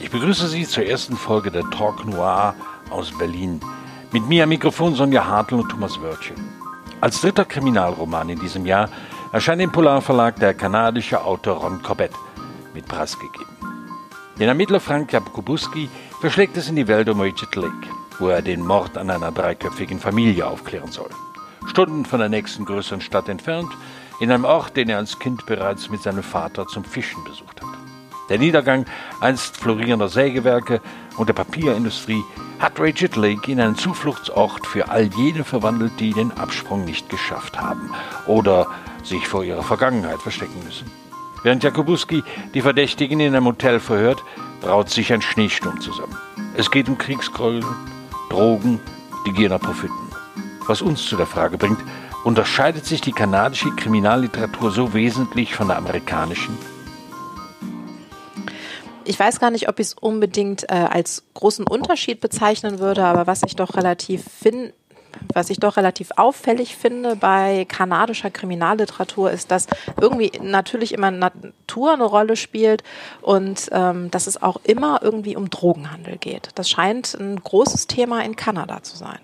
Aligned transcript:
Ich 0.00 0.10
begrüße 0.10 0.48
Sie 0.48 0.66
zur 0.66 0.86
ersten 0.86 1.14
Folge 1.14 1.50
der 1.50 1.68
Talk 1.70 2.06
Noir 2.06 2.54
aus 2.88 3.16
Berlin. 3.18 3.60
Mit 4.12 4.26
mir 4.26 4.44
am 4.44 4.48
Mikrofon 4.48 4.94
Sonja 4.94 5.26
Hartl 5.26 5.56
und 5.56 5.68
Thomas 5.68 6.00
Wörtje. 6.00 6.34
Als 7.02 7.20
dritter 7.20 7.44
Kriminalroman 7.44 8.30
in 8.30 8.40
diesem 8.40 8.64
Jahr 8.64 8.88
erscheint 9.30 9.60
im 9.60 9.70
Polarverlag 9.70 10.36
der 10.36 10.54
kanadische 10.54 11.22
Autor 11.22 11.58
Ron 11.58 11.82
Corbett 11.82 12.12
mit 12.72 12.88
Preis 12.88 13.18
gegeben. 13.18 13.50
Den 14.38 14.48
Ermittler 14.48 14.80
Frank 14.80 15.12
Jakubuski 15.12 15.90
verschlägt 16.18 16.56
es 16.56 16.70
in 16.70 16.76
die 16.76 16.88
Welt 16.88 17.10
um 17.10 17.20
Richard 17.20 17.54
Lake, 17.54 17.86
wo 18.18 18.28
er 18.28 18.40
den 18.40 18.64
Mord 18.66 18.96
an 18.96 19.10
einer 19.10 19.30
dreiköpfigen 19.30 20.00
Familie 20.00 20.46
aufklären 20.46 20.90
soll. 20.90 21.10
Stunden 21.66 22.06
von 22.06 22.20
der 22.20 22.30
nächsten 22.30 22.64
größeren 22.64 23.02
Stadt 23.02 23.28
entfernt, 23.28 23.70
in 24.18 24.32
einem 24.32 24.44
Ort, 24.44 24.78
den 24.78 24.88
er 24.88 24.96
als 24.96 25.18
Kind 25.18 25.44
bereits 25.44 25.90
mit 25.90 26.02
seinem 26.02 26.22
Vater 26.22 26.66
zum 26.66 26.84
Fischen 26.84 27.22
besucht 27.24 27.60
hat. 27.60 27.79
Der 28.30 28.38
Niedergang 28.38 28.86
einst 29.20 29.56
florierender 29.56 30.08
Sägewerke 30.08 30.80
und 31.16 31.28
der 31.28 31.34
Papierindustrie 31.34 32.22
hat 32.60 32.78
Richard 32.78 33.16
Lake 33.16 33.50
in 33.50 33.60
einen 33.60 33.74
Zufluchtsort 33.74 34.66
für 34.66 34.88
all 34.88 35.10
jene 35.16 35.42
verwandelt, 35.44 35.92
die 35.98 36.12
den 36.12 36.30
Absprung 36.38 36.84
nicht 36.84 37.08
geschafft 37.10 37.60
haben 37.60 37.90
oder 38.26 38.66
sich 39.02 39.26
vor 39.26 39.42
ihrer 39.42 39.64
Vergangenheit 39.64 40.22
verstecken 40.22 40.62
müssen. 40.64 40.90
Während 41.42 41.64
Jakubuski 41.64 42.22
die 42.54 42.62
Verdächtigen 42.62 43.18
in 43.18 43.34
einem 43.34 43.46
Hotel 43.46 43.80
verhört, 43.80 44.22
braut 44.60 44.90
sich 44.90 45.12
ein 45.12 45.22
Schneesturm 45.22 45.80
zusammen. 45.80 46.16
Es 46.54 46.70
geht 46.70 46.88
um 46.88 46.98
Kriegsgräuel, 46.98 47.64
Drogen, 48.28 48.78
die 49.26 49.32
Gier 49.32 49.48
nach 49.48 49.60
Profiten. 49.60 49.94
Was 50.66 50.82
uns 50.82 51.04
zu 51.04 51.16
der 51.16 51.26
Frage 51.26 51.58
bringt, 51.58 51.80
unterscheidet 52.24 52.84
sich 52.84 53.00
die 53.00 53.12
kanadische 53.12 53.70
Kriminalliteratur 53.70 54.70
so 54.70 54.94
wesentlich 54.94 55.54
von 55.54 55.68
der 55.68 55.78
amerikanischen? 55.78 56.56
Ich 59.10 59.18
weiß 59.18 59.40
gar 59.40 59.50
nicht, 59.50 59.68
ob 59.68 59.80
ich 59.80 59.88
es 59.88 59.94
unbedingt 59.94 60.70
äh, 60.70 60.74
als 60.74 61.24
großen 61.34 61.66
Unterschied 61.66 62.20
bezeichnen 62.20 62.78
würde, 62.78 63.04
aber 63.04 63.26
was 63.26 63.42
ich 63.42 63.56
doch 63.56 63.74
relativ 63.76 64.22
finde, 64.24 64.72
was 65.34 65.50
ich 65.50 65.58
doch 65.58 65.76
relativ 65.76 66.12
auffällig 66.14 66.76
finde 66.76 67.16
bei 67.16 67.66
kanadischer 67.68 68.30
Kriminalliteratur 68.30 69.32
ist, 69.32 69.50
dass 69.50 69.66
irgendwie 70.00 70.30
natürlich 70.40 70.94
immer 70.94 71.10
Natur 71.10 71.94
eine 71.94 72.04
Rolle 72.04 72.36
spielt 72.36 72.84
und 73.20 73.68
ähm, 73.72 74.12
dass 74.12 74.28
es 74.28 74.40
auch 74.40 74.58
immer 74.62 75.00
irgendwie 75.02 75.34
um 75.34 75.50
Drogenhandel 75.50 76.16
geht. 76.16 76.50
Das 76.54 76.70
scheint 76.70 77.14
ein 77.14 77.42
großes 77.42 77.88
Thema 77.88 78.22
in 78.24 78.36
Kanada 78.36 78.84
zu 78.84 78.96
sein. 78.96 79.18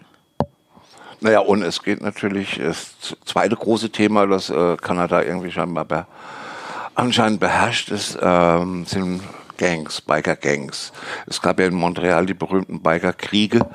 Naja, 1.20 1.39
und 1.39 1.62
es 1.62 1.84
geht 1.84 2.03
natürlich, 2.03 2.59
das 2.59 2.97
zweite 3.25 3.55
große 3.55 3.91
Thema, 3.91 4.27
das 4.27 4.51
äh, 4.51 4.77
Kanada 4.79 5.23
irgendwie 5.23 5.53
scheinbar 5.53 5.84
be 5.84 6.07
anscheinend 6.97 7.39
beherrscht 7.39 7.91
ist, 7.91 8.19
ähm, 8.20 8.84
sind 8.87 9.20
Gangs, 9.57 10.01
Biker-Gangs. 10.01 10.93
Es 11.27 11.41
gab 11.41 11.61
ja 11.61 11.67
in 11.67 11.75
Montreal 11.75 12.27
die 12.27 12.35
berühmten 12.35 12.81
Biker-Kriege. 12.81 13.67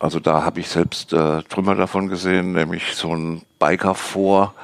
Also 0.00 0.20
da 0.20 0.44
habe 0.44 0.60
ich 0.60 0.68
selbst 0.68 1.12
äh, 1.12 1.42
Trümmer 1.42 1.74
davon 1.74 2.08
gesehen, 2.08 2.52
nämlich 2.52 2.94
so 2.94 3.14
ein 3.14 3.42
Biker 3.58 3.94
vor, 3.94 4.54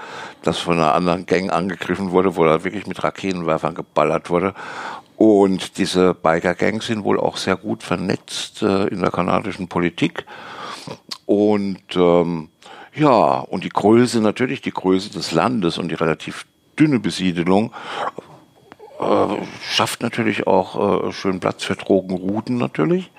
das 0.43 0.59
von 0.59 0.75
einer 0.79 0.95
anderen 0.95 1.27
Gang 1.27 1.53
angegriffen 1.53 2.13
wurde, 2.13 2.37
wo 2.37 2.45
da 2.45 2.63
wirklich 2.63 2.87
mit 2.87 3.03
Raketenwerfern 3.03 3.75
geballert 3.75 4.31
wurde. 4.31 4.55
Und 5.17 5.79
diese 5.79 6.15
Biker-Gangs 6.15 6.87
sind 6.87 7.05
wohl 7.05 7.19
auch 7.19 7.37
sehr 7.37 7.57
gut 7.57 7.83
vernetzt 7.83 8.63
äh, 8.63 8.87
in 8.87 9.01
der 9.01 9.11
kanadischen 9.11 9.69
Politik. 9.69 10.25
Und 11.27 11.97
ähm, 11.97 12.51
ja, 12.95 13.41
und 13.41 13.65
die 13.65 13.71
Größe 13.71 14.21
natürlich, 14.21 14.61
die 14.61 14.73
Größe 14.73 15.11
des 15.11 15.33
Landes 15.33 15.79
und 15.79 15.89
die 15.89 15.95
relativ 15.95 16.47
dünne 16.79 17.01
Besiedelung 17.01 17.73
äh, 19.05 19.47
schafft 19.69 20.03
natürlich 20.03 20.47
auch 20.47 21.09
äh, 21.09 21.13
schön 21.13 21.41
Platz 21.41 21.65
für 21.65 21.77
Drogenrouten 21.77 22.57
natürlich. 22.57 23.11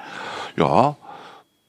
Ja, 0.55 0.95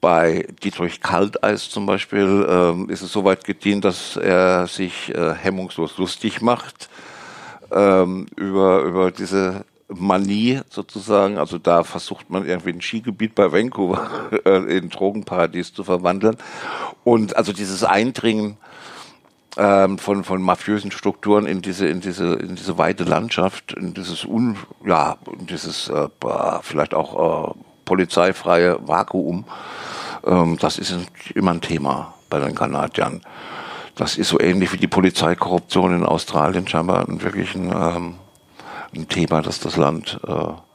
bei 0.01 0.47
Dietrich 0.63 1.01
Kalteis 1.01 1.71
zum 1.71 1.87
Beispiel 1.87 2.47
ähm, 2.49 2.91
ist 2.91 3.03
es 3.03 3.13
so 3.13 3.25
weit 3.25 3.45
gedient, 3.45 3.85
dass 3.85 4.17
er 4.17 4.67
sich 4.67 5.15
äh, 5.15 5.35
hemmungslos 5.35 5.99
lustig 5.99 6.41
macht 6.43 6.89
ähm, 7.73 8.27
über, 8.37 8.83
über 8.83 9.11
diese 9.11 9.65
Manie 9.89 10.61
sozusagen. 10.69 11.39
Also 11.39 11.59
da 11.59 11.85
versucht 11.85 12.31
man 12.31 12.47
irgendwie 12.47 12.71
ein 12.71 12.81
Skigebiet 12.81 13.35
bei 13.35 13.51
Vancouver 13.53 14.31
äh, 14.45 14.77
in 14.77 14.91
Drogenparadies 14.91 15.73
zu 15.73 15.85
verwandeln. 15.85 16.37
Und 17.05 17.37
also 17.37 17.53
dieses 17.53 17.85
Eindringen 17.85 18.59
ähm, 19.57 19.99
von, 19.99 20.25
von 20.25 20.43
mafiösen 20.43 20.91
Strukturen 20.91 21.47
in 21.47 21.63
diese, 21.63 21.87
in 21.87 22.01
diese, 22.01 22.35
in 22.35 22.57
diese 22.57 22.79
weite 22.79 23.05
Landschaft, 23.05 23.73
in 23.73 23.95
dieses 23.95 24.25
un, 24.25 24.57
ja, 24.85 25.17
in 25.39 25.47
dieses 25.47 25.89
äh, 25.89 26.09
vielleicht 26.63 26.95
auch 26.95 27.51
äh, 27.51 27.55
polizeifreie 27.85 28.79
Vakuum. 28.87 29.45
Ähm, 30.27 30.59
das 30.61 30.79
ist 30.79 30.95
immer 31.35 31.53
ein 31.53 31.61
Thema 31.61 32.15
bei 32.29 32.39
den 32.39 32.55
Kanadiern. 32.55 33.23
Das 33.95 34.19
ist 34.19 34.29
so 34.29 34.39
ähnlich 34.39 34.73
wie 34.73 34.79
die 34.79 34.89
Polizeikorruption 34.89 35.95
in 35.95 36.05
Australien 36.05 36.69
scheinbar 36.69 37.07
wirklich 37.09 37.55
ein, 37.55 37.73
ähm, 37.73 38.15
ein 38.95 39.09
Thema, 39.09 39.41
das 39.41 39.59
das 39.59 39.77
Land 39.77 40.21
äh, 40.27 40.66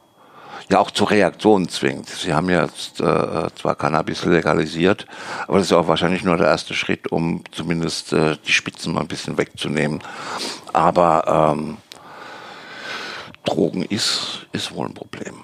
ja 0.72 0.80
auch 0.80 0.90
zur 0.90 1.10
Reaktion 1.10 1.68
zwingt. 1.68 2.08
Sie 2.08 2.34
haben 2.34 2.50
ja 2.50 2.64
jetzt, 2.64 3.00
äh, 3.00 3.48
zwar 3.54 3.74
Cannabis 3.76 4.24
legalisiert, 4.24 5.06
aber 5.46 5.58
das 5.58 5.66
ist 5.68 5.72
auch 5.72 5.88
wahrscheinlich 5.88 6.24
nur 6.24 6.36
der 6.36 6.48
erste 6.48 6.74
Schritt, 6.74 7.12
um 7.12 7.44
zumindest 7.52 8.12
äh, 8.12 8.36
die 8.46 8.52
Spitzen 8.52 8.92
mal 8.92 9.02
ein 9.02 9.08
bisschen 9.08 9.38
wegzunehmen. 9.38 10.00
Aber 10.72 11.54
ähm, 11.56 11.76
Drogen 13.44 13.82
ist, 13.82 14.46
ist 14.52 14.74
wohl 14.74 14.86
ein 14.86 14.94
Problem. 14.94 15.34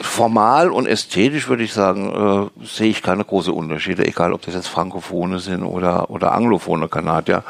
Formal 0.00 0.70
und 0.70 0.86
ästhetisch 0.86 1.48
würde 1.48 1.64
ich 1.64 1.72
sagen, 1.72 2.50
äh, 2.60 2.64
sehe 2.64 2.90
ich 2.90 3.02
keine 3.02 3.24
großen 3.24 3.52
Unterschiede, 3.52 4.06
egal 4.06 4.32
ob 4.32 4.42
das 4.42 4.54
jetzt 4.54 4.68
Frankophone 4.68 5.38
sind 5.38 5.62
oder, 5.62 6.10
oder 6.10 6.32
Anglophone 6.32 6.88
Kanadier. 6.90 7.44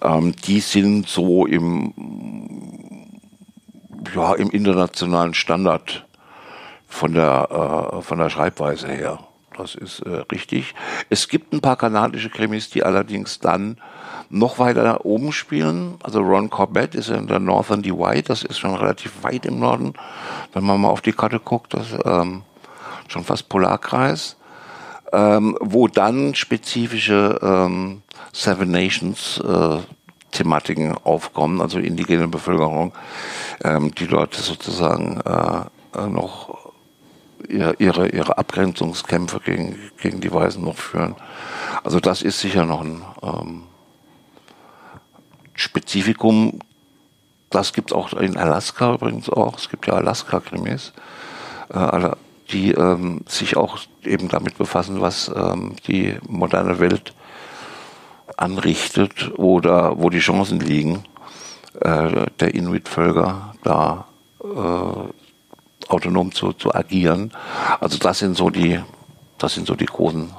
Ähm, 0.00 0.34
die 0.44 0.60
sind 0.60 1.08
so 1.08 1.46
im, 1.46 1.94
ja, 4.14 4.34
im 4.34 4.50
internationalen 4.50 5.34
Standard 5.34 6.04
von 6.92 7.14
der, 7.14 7.94
äh, 7.98 8.02
von 8.02 8.18
der 8.18 8.28
Schreibweise 8.28 8.88
her. 8.88 9.18
Das 9.56 9.74
ist 9.74 10.00
äh, 10.00 10.24
richtig. 10.30 10.74
Es 11.10 11.28
gibt 11.28 11.52
ein 11.52 11.60
paar 11.60 11.76
kanadische 11.76 12.30
Krimis, 12.30 12.70
die 12.70 12.84
allerdings 12.84 13.38
dann 13.38 13.78
noch 14.30 14.58
weiter 14.58 15.04
oben 15.04 15.32
spielen. 15.32 15.96
Also 16.02 16.20
Ron 16.20 16.50
Corbett 16.50 16.94
ist 16.94 17.08
in 17.08 17.26
der 17.26 17.38
Northern 17.38 17.82
Divide, 17.82 18.22
das 18.22 18.44
ist 18.44 18.58
schon 18.58 18.74
relativ 18.74 19.22
weit 19.22 19.46
im 19.46 19.58
Norden. 19.58 19.94
Wenn 20.52 20.64
man 20.64 20.80
mal 20.80 20.88
auf 20.88 21.00
die 21.00 21.12
Karte 21.12 21.40
guckt, 21.40 21.74
das 21.74 21.86
ähm, 22.04 22.42
schon 23.08 23.24
fast 23.24 23.48
Polarkreis. 23.48 24.36
Ähm, 25.14 25.58
wo 25.60 25.88
dann 25.88 26.34
spezifische 26.34 27.38
ähm, 27.42 28.00
Seven 28.32 28.70
Nations 28.70 29.38
äh, 29.40 29.78
Thematiken 30.30 30.96
aufkommen, 31.04 31.60
also 31.60 31.78
indigene 31.78 32.28
Bevölkerung, 32.28 32.94
ähm, 33.62 33.94
die 33.94 34.06
dort 34.06 34.34
sozusagen 34.34 35.20
äh, 35.20 36.06
noch 36.08 36.61
ihre, 37.48 38.08
ihre 38.08 38.38
Abgrenzungskämpfe 38.38 39.40
gegen, 39.40 39.78
gegen 40.00 40.20
die 40.20 40.32
Weisen 40.32 40.64
noch 40.64 40.76
führen. 40.76 41.16
Also 41.84 42.00
das 42.00 42.22
ist 42.22 42.40
sicher 42.40 42.64
noch 42.64 42.82
ein 42.82 43.02
ähm, 43.22 43.62
Spezifikum. 45.54 46.60
Das 47.50 47.72
gibt 47.72 47.90
es 47.90 47.96
auch 47.96 48.12
in 48.14 48.36
Alaska 48.36 48.94
übrigens 48.94 49.28
auch. 49.28 49.58
Es 49.58 49.68
gibt 49.68 49.86
ja 49.86 49.94
Alaska-Krimis, 49.94 50.92
äh, 51.72 52.10
die 52.50 52.72
ähm, 52.72 53.22
sich 53.28 53.56
auch 53.56 53.78
eben 54.04 54.28
damit 54.28 54.58
befassen, 54.58 55.00
was 55.00 55.30
ähm, 55.34 55.76
die 55.86 56.16
moderne 56.26 56.78
Welt 56.78 57.14
anrichtet 58.36 59.32
oder 59.38 59.98
wo 59.98 60.10
die 60.10 60.20
Chancen 60.20 60.60
liegen, 60.60 61.04
äh, 61.80 62.26
der 62.40 62.54
Inuit-Völker 62.54 63.54
da 63.62 64.06
äh, 64.42 65.21
autonom 65.92 66.32
zu, 66.32 66.52
zu 66.52 66.74
agieren. 66.74 67.32
Also 67.80 67.98
das 67.98 68.18
sind 68.18 68.36
so 68.36 68.50
die, 68.50 68.80
das 69.38 69.54
sind 69.54 69.66
so 69.66 69.74
die 69.74 69.86
großen, 69.86 70.30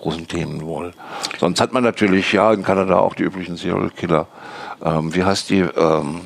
großen 0.00 0.28
Themen 0.28 0.62
wohl. 0.62 0.92
Sonst 1.38 1.60
hat 1.60 1.72
man 1.72 1.84
natürlich 1.84 2.32
ja 2.32 2.52
in 2.52 2.62
Kanada 2.62 2.98
auch 2.98 3.14
die 3.14 3.22
üblichen 3.22 3.56
Serial 3.56 3.90
Killer. 3.90 4.26
Ähm, 4.82 5.14
wie 5.14 5.24
heißt 5.24 5.50
die? 5.50 5.60
Ähm, 5.60 6.22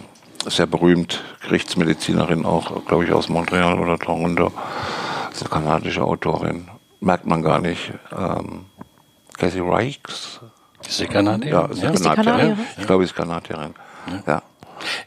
sehr 0.47 0.67
berühmt, 0.67 1.23
Gerichtsmedizinerin 1.43 2.45
auch, 2.45 2.85
glaube 2.87 3.05
ich, 3.05 3.13
aus 3.13 3.29
Montreal 3.29 3.79
oder 3.79 3.99
Toronto. 3.99 4.53
Das 5.31 5.43
ist 5.43 5.53
eine 5.53 5.65
kanadische 5.65 6.03
Autorin. 6.03 6.69
Merkt 7.01 7.27
man 7.27 7.43
gar 7.43 7.61
nicht. 7.61 7.93
Ähm, 8.17 8.67
Cassie 9.37 9.61
Reichs. 9.61 10.41
Ist 10.87 10.99
sie 10.99 11.07
Kanadierin? 11.07 11.53
Ja, 11.53 11.67
ist 11.67 12.05
ja. 12.05 12.15
Kanadierin. 12.15 12.59
Ich 12.79 12.87
glaube, 12.87 13.05
sie 13.05 13.11
ist 13.11 13.17
Kanadierin. 13.17 13.75
Ja. 14.27 14.35
ja. 14.35 14.43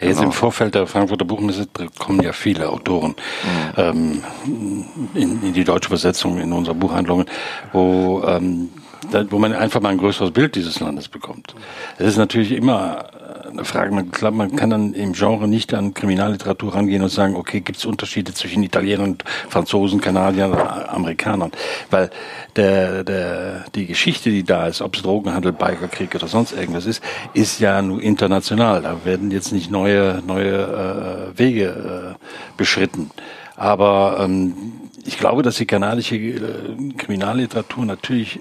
Ja, 0.02 0.08
jetzt 0.08 0.18
genau. 0.18 0.30
im 0.30 0.34
Vorfeld 0.34 0.76
der 0.76 0.88
Frankfurter 0.88 1.26
Buchmesse 1.26 1.68
kommen 2.00 2.22
ja 2.22 2.34
viele 2.34 2.70
Autoren 2.70 3.16
mhm. 3.76 3.78
ähm, 3.78 4.24
in, 5.14 5.44
in, 5.44 5.54
die 5.54 5.64
deutsche 5.64 5.90
Übersetzung 5.90 6.40
in 6.40 6.52
unsere 6.52 6.76
Buchhandlungen, 6.76 7.28
wo, 7.72 8.24
ähm, 8.26 8.70
da, 9.12 9.30
wo 9.32 9.38
man 9.38 9.54
einfach 9.54 9.80
mal 9.80 9.90
ein 9.90 10.00
größeres 10.00 10.32
Bild 10.32 10.56
dieses 10.56 10.80
Landes 10.80 11.08
bekommt. 11.08 11.56
Es 11.98 12.08
ist 12.08 12.18
natürlich 12.18 12.52
immer 12.52 13.06
eine 13.52 13.66
Frage. 13.66 13.92
Man, 13.92 14.12
kann 14.56 14.70
dann 14.70 14.94
im 14.94 15.14
Genre 15.14 15.48
nicht 15.48 15.74
an 15.74 15.94
Kriminalliteratur 15.94 16.76
rangehen 16.76 17.04
und 17.04 17.10
sagen, 17.10 17.36
okay, 17.36 17.62
gibt 17.62 17.78
es 17.78 17.86
Unterschiede 17.86 18.34
zwischen 18.34 18.64
Italienern 18.64 19.18
Franzosen, 19.50 20.02
Kanadiern 20.02 20.54
Amerikanern? 20.54 21.52
Weil 21.90 22.10
der, 22.56 23.04
der, 23.04 23.66
die 23.76 23.86
Geschichte, 23.86 24.30
die 24.30 24.44
da 24.44 24.68
ist, 24.68 24.82
ob 24.82 24.96
es 24.96 25.02
Drogenhandel, 25.02 25.52
Bikerkrieg 25.52 26.14
oder 26.16 26.28
sonst 26.28 26.54
irgendwas 26.54 26.86
ist, 26.86 27.04
ist 27.34 27.60
ja 27.60 27.82
nur 27.82 28.02
international. 28.02 28.82
Da 28.82 29.06
werden 29.06 29.32
jetzt 29.32 29.52
nicht 29.52 29.72
neue, 29.72 30.22
neue 30.26 31.34
äh, 31.36 31.40
Wege 31.40 32.16
äh, 32.18 32.58
beschritten. 32.58 33.12
Aber 33.56 34.18
ähm, 34.22 34.54
ich 35.06 35.18
glaube, 35.18 35.44
dass 35.44 35.56
die 35.56 35.66
kanadische 35.66 36.16
äh, 36.16 36.40
Kriminalliteratur 36.98 37.86
natürlich 37.86 38.40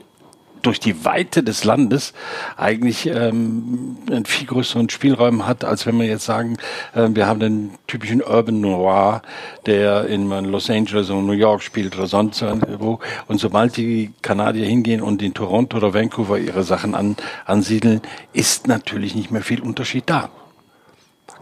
durch 0.62 0.80
die 0.80 1.04
Weite 1.04 1.42
des 1.42 1.64
Landes 1.64 2.12
eigentlich 2.56 3.06
ähm, 3.06 3.96
einen 4.10 4.24
viel 4.24 4.46
größeren 4.46 4.90
Spielraum 4.90 5.46
hat, 5.46 5.64
als 5.64 5.86
wenn 5.86 5.98
wir 5.98 6.06
jetzt 6.06 6.24
sagen, 6.24 6.56
äh, 6.94 7.08
wir 7.10 7.26
haben 7.26 7.40
den 7.40 7.70
typischen 7.86 8.22
Urban 8.22 8.60
Noir, 8.60 9.22
der 9.66 10.06
in 10.06 10.28
Los 10.28 10.70
Angeles 10.70 11.10
oder 11.10 11.22
New 11.22 11.32
York 11.32 11.62
spielt 11.62 11.96
oder 11.96 12.06
sonst 12.06 12.44
wo. 12.78 12.98
Und 13.26 13.38
sobald 13.38 13.76
die 13.76 14.12
Kanadier 14.22 14.66
hingehen 14.66 15.00
und 15.00 15.22
in 15.22 15.34
Toronto 15.34 15.76
oder 15.76 15.94
Vancouver 15.94 16.38
ihre 16.38 16.62
Sachen 16.62 16.94
an, 16.94 17.16
ansiedeln, 17.44 18.00
ist 18.32 18.66
natürlich 18.66 19.14
nicht 19.14 19.30
mehr 19.30 19.42
viel 19.42 19.60
Unterschied 19.60 20.04
da. 20.06 20.30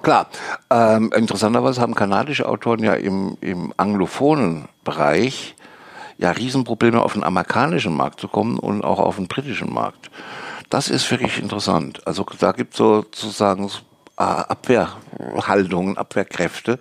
Klar. 0.03 0.29
Ähm, 0.71 1.13
interessanterweise 1.15 1.81
haben 1.81 1.95
kanadische 1.95 2.49
Autoren 2.49 2.85
ja 2.85 2.95
im, 2.95 3.37
im 3.41 3.73
anglophonen 3.77 4.69
Bereich 4.85 5.57
ja 6.19 6.33
Riesenprobleme 6.33 7.01
auf 7.01 7.15
den 7.15 7.25
amerikanischen 7.25 7.97
Markt 7.97 8.21
zu 8.21 8.29
kommen 8.29 8.59
und 8.59 8.85
auch 8.85 8.99
auf 8.99 9.17
den 9.17 9.29
britischen 9.29 9.73
Markt. 9.73 10.11
Das 10.69 10.91
ist 10.91 11.11
wirklich 11.11 11.39
interessant. 11.39 12.07
Also 12.07 12.27
da 12.39 12.53
gibt 12.53 12.75
es 12.75 12.79
sozusagen 12.79 13.71
äh, 14.19 14.23
Abwehrhaltungen, 14.23 15.97
Abwehrkräfte. 15.97 16.79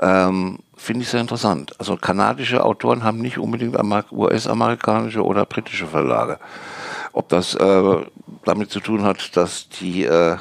Ähm, 0.00 0.58
Finde 0.76 1.04
ich 1.04 1.08
sehr 1.08 1.22
interessant. 1.22 1.72
Also 1.78 1.96
kanadische 1.96 2.62
Autoren 2.62 3.02
haben 3.02 3.18
nicht 3.18 3.38
unbedingt 3.38 3.78
US-amerikanische 4.12 5.24
oder 5.24 5.46
britische 5.46 5.86
Verlage. 5.86 6.38
Ob 7.14 7.30
das 7.30 7.54
äh, 7.54 8.04
damit 8.44 8.70
zu 8.70 8.80
tun 8.80 9.02
hat, 9.02 9.36
dass 9.38 9.70
die 9.70 10.04
äh, 10.04 10.36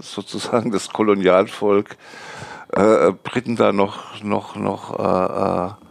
sozusagen 0.00 0.72
das 0.72 0.88
Kolonialvolk 0.88 1.96
äh, 2.72 3.12
Briten 3.22 3.54
da 3.54 3.72
noch 3.72 4.20
noch 4.24 4.56
noch 4.56 4.98
äh, 4.98 5.74
äh 5.82 5.87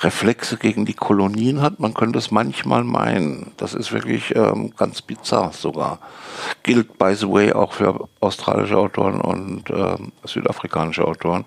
Reflexe 0.00 0.56
gegen 0.56 0.84
die 0.84 0.94
Kolonien 0.94 1.60
hat. 1.60 1.80
Man 1.80 1.94
könnte 1.94 2.18
es 2.18 2.30
manchmal 2.30 2.84
meinen. 2.84 3.52
Das 3.56 3.74
ist 3.74 3.92
wirklich 3.92 4.34
ähm, 4.36 4.72
ganz 4.76 5.02
bizarr 5.02 5.52
sogar. 5.52 5.98
Gilt, 6.62 6.98
by 6.98 7.14
the 7.14 7.28
way, 7.28 7.52
auch 7.52 7.72
für 7.72 8.08
australische 8.20 8.76
Autoren 8.76 9.20
und 9.20 9.70
ähm, 9.70 10.12
südafrikanische 10.24 11.04
Autoren, 11.04 11.44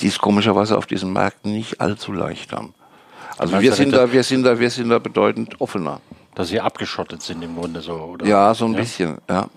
die 0.00 0.08
es 0.08 0.18
komischerweise 0.18 0.76
auf 0.76 0.86
diesen 0.86 1.12
Märkten 1.12 1.52
nicht 1.52 1.80
allzu 1.80 2.12
leicht 2.12 2.52
haben. 2.52 2.74
Also 3.38 3.60
wir 3.60 3.72
sind 3.72 3.92
da, 3.92 4.12
wir 4.12 4.22
sind 4.22 4.44
da, 4.44 4.58
wir 4.58 4.70
sind 4.70 4.90
da 4.90 4.98
bedeutend 4.98 5.60
offener. 5.60 6.00
Dass 6.34 6.48
sie 6.48 6.60
abgeschottet 6.60 7.22
sind 7.22 7.42
im 7.42 7.56
Grunde 7.56 7.80
so, 7.80 7.94
oder? 7.94 8.26
Ja, 8.26 8.54
so 8.54 8.66
ein 8.66 8.74
ja? 8.74 8.80
bisschen, 8.80 9.18
ja. 9.28 9.48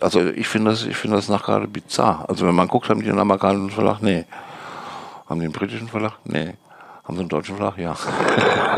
Also 0.00 0.26
ich 0.26 0.48
finde 0.48 0.70
das, 0.70 0.84
ich 0.84 0.96
finde 0.96 1.16
das 1.16 1.28
nach 1.28 1.44
gerade 1.44 1.68
bizarr. 1.68 2.24
Also 2.28 2.46
wenn 2.46 2.54
man 2.54 2.68
guckt, 2.68 2.88
haben 2.88 3.00
die 3.00 3.06
den 3.06 3.18
amerikanischen 3.18 3.70
Verlag? 3.70 4.02
Nee. 4.02 4.24
Haben 5.28 5.40
die 5.40 5.46
den 5.46 5.52
britischen 5.52 5.88
Verlag? 5.88 6.14
Nee. 6.24 6.54
Haben 7.10 7.16
sie 7.16 7.20
einen 7.22 7.28
deutschen 7.28 7.56
Flag? 7.56 7.76
Ja. 7.76 7.96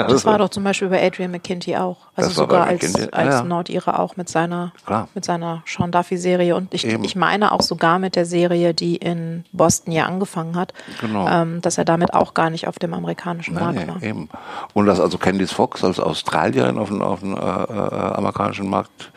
Das 0.08 0.24
war 0.24 0.38
doch 0.38 0.48
zum 0.48 0.64
Beispiel 0.64 0.88
bei 0.88 1.06
Adrian 1.06 1.30
McKinty 1.30 1.76
auch. 1.76 1.98
Also 2.16 2.30
sogar 2.30 2.66
als, 2.66 2.94
als 3.12 3.34
ja. 3.34 3.42
Nordire 3.42 3.98
auch 3.98 4.16
mit 4.16 4.30
seiner, 4.30 4.72
Klar. 4.86 5.08
mit 5.14 5.22
seiner 5.22 5.62
Sean 5.66 5.92
Duffy-Serie. 5.92 6.56
Und 6.56 6.72
ich, 6.72 6.86
ich 6.86 7.14
meine 7.14 7.52
auch 7.52 7.60
sogar 7.60 7.98
mit 7.98 8.16
der 8.16 8.24
Serie, 8.24 8.72
die 8.72 8.96
in 8.96 9.44
Boston 9.52 9.92
ja 9.92 10.06
angefangen 10.06 10.56
hat, 10.56 10.72
genau. 10.98 11.28
ähm, 11.28 11.60
dass 11.60 11.76
er 11.76 11.84
damit 11.84 12.14
auch 12.14 12.32
gar 12.32 12.48
nicht 12.48 12.68
auf 12.68 12.78
dem 12.78 12.94
amerikanischen 12.94 13.54
Markt 13.54 13.80
nee, 13.80 13.86
war. 13.86 14.02
Eben. 14.02 14.30
Und 14.72 14.86
dass 14.86 14.98
also 14.98 15.18
Candice 15.18 15.52
Fox 15.52 15.84
als 15.84 16.00
Australierin 16.00 16.78
auf 16.78 16.88
dem, 16.88 17.02
auf 17.02 17.20
dem 17.20 17.36
äh, 17.36 17.38
äh, 17.38 17.42
amerikanischen 17.42 18.70
Markt 18.70 19.12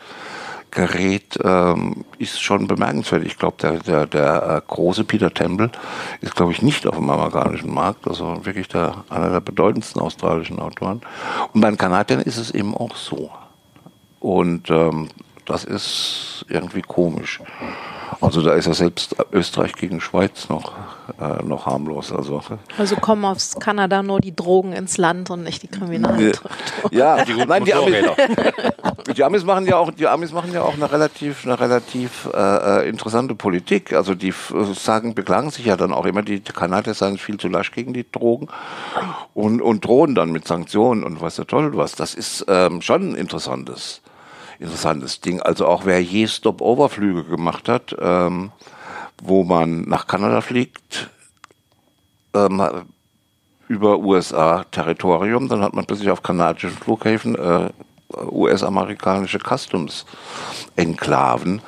gerät, 0.76 1.38
ähm, 1.42 2.04
ist 2.18 2.40
schon 2.40 2.68
bemerkenswert. 2.68 3.24
Ich 3.24 3.38
glaube, 3.38 3.56
der, 3.60 3.78
der, 3.78 4.06
der 4.06 4.62
äh, 4.62 4.72
große 4.72 5.04
Peter 5.04 5.32
Temple 5.32 5.70
ist, 6.20 6.36
glaube 6.36 6.52
ich, 6.52 6.60
nicht 6.60 6.86
auf 6.86 6.96
dem 6.96 7.08
amerikanischen 7.08 7.72
Markt, 7.72 8.06
also 8.06 8.44
wirklich 8.44 8.68
der, 8.68 9.04
einer 9.08 9.30
der 9.30 9.40
bedeutendsten 9.40 10.02
australischen 10.02 10.60
Autoren. 10.60 11.00
Und 11.54 11.62
bei 11.62 11.70
den 11.70 11.78
Kanadiern 11.78 12.20
ist 12.20 12.36
es 12.36 12.50
eben 12.50 12.76
auch 12.76 12.94
so. 12.94 13.30
Und 14.20 14.70
ähm, 14.70 15.08
das 15.46 15.64
ist 15.64 16.44
irgendwie 16.48 16.82
komisch. 16.82 17.40
Also 18.20 18.42
da 18.42 18.52
ist 18.54 18.66
ja 18.66 18.74
selbst 18.74 19.16
Österreich 19.32 19.74
gegen 19.74 20.00
Schweiz 20.00 20.48
noch, 20.48 20.72
äh, 21.20 21.42
noch 21.42 21.66
harmlos. 21.66 22.12
Also, 22.12 22.40
also 22.78 22.96
kommen 22.96 23.24
aus 23.24 23.56
Kanada 23.58 24.02
nur 24.02 24.20
die 24.20 24.34
Drogen 24.34 24.72
ins 24.72 24.96
Land 24.96 25.30
und 25.30 25.42
nicht 25.42 25.62
die 25.62 25.68
Kriminalität. 25.68 26.40
Ja, 26.90 27.24
die, 27.24 27.34
nein, 27.46 27.64
die 27.64 27.74
Amis, 27.74 27.94
die 29.14 29.24
Amis 29.24 29.44
machen 29.44 29.66
ja 29.66 29.76
auch, 29.76 29.90
die 29.90 30.06
Amis 30.06 30.32
machen 30.32 30.52
ja 30.52 30.62
auch 30.62 30.74
eine 30.74 30.90
relativ, 30.90 31.44
eine 31.44 31.58
relativ 31.58 32.28
äh, 32.32 32.80
äh 32.82 32.88
interessante 32.88 33.34
Politik. 33.34 33.92
Also 33.92 34.14
die 34.14 34.32
sagen, 34.74 35.14
beklagen 35.14 35.50
sich 35.50 35.66
ja 35.66 35.76
dann 35.76 35.92
auch 35.92 36.06
immer, 36.06 36.22
die 36.22 36.40
Kanadier 36.40 36.94
seien 36.94 37.18
viel 37.18 37.38
zu 37.38 37.48
lasch 37.48 37.72
gegen 37.72 37.92
die 37.92 38.10
Drogen 38.10 38.48
und, 39.34 39.62
und 39.62 39.84
drohen 39.84 40.14
dann 40.14 40.32
mit 40.32 40.46
Sanktionen 40.46 41.04
und 41.04 41.20
was 41.20 41.36
der 41.36 41.46
Toll 41.46 41.76
was. 41.76 41.92
Das 41.92 42.14
ist 42.14 42.44
ähm, 42.48 42.82
schon 42.82 43.12
ein 43.12 43.14
interessantes 43.14 44.02
interessantes 44.58 45.20
Ding. 45.20 45.40
Also 45.42 45.66
auch 45.66 45.84
wer 45.84 46.02
je 46.02 46.26
Stop-Over-Flüge 46.26 47.24
gemacht 47.24 47.68
hat, 47.68 47.94
ähm, 48.00 48.52
wo 49.22 49.44
man 49.44 49.82
nach 49.82 50.06
Kanada 50.06 50.40
fliegt, 50.40 51.10
ähm, 52.34 52.62
über 53.68 53.98
USA-Territorium, 53.98 55.48
dann 55.48 55.62
hat 55.62 55.74
man 55.74 55.86
plötzlich 55.86 56.10
auf 56.10 56.22
kanadischen 56.22 56.70
Flughäfen 56.70 57.34
äh, 57.34 57.70
US-amerikanische 58.14 59.38
Customs-Enklaven, 59.38 61.62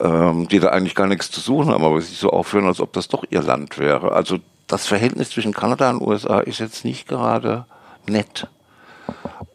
ähm, 0.00 0.48
die 0.48 0.58
da 0.58 0.70
eigentlich 0.70 0.94
gar 0.94 1.06
nichts 1.06 1.30
zu 1.30 1.40
suchen 1.40 1.70
haben, 1.70 1.84
aber 1.84 2.00
sich 2.00 2.18
so 2.18 2.30
aufführen, 2.30 2.66
als 2.66 2.80
ob 2.80 2.92
das 2.92 3.08
doch 3.08 3.24
ihr 3.30 3.42
Land 3.42 3.78
wäre. 3.78 4.12
Also 4.12 4.38
das 4.66 4.86
Verhältnis 4.86 5.30
zwischen 5.30 5.52
Kanada 5.52 5.90
und 5.90 6.02
USA 6.02 6.40
ist 6.40 6.60
jetzt 6.60 6.84
nicht 6.84 7.08
gerade 7.08 7.66
nett. 8.06 8.48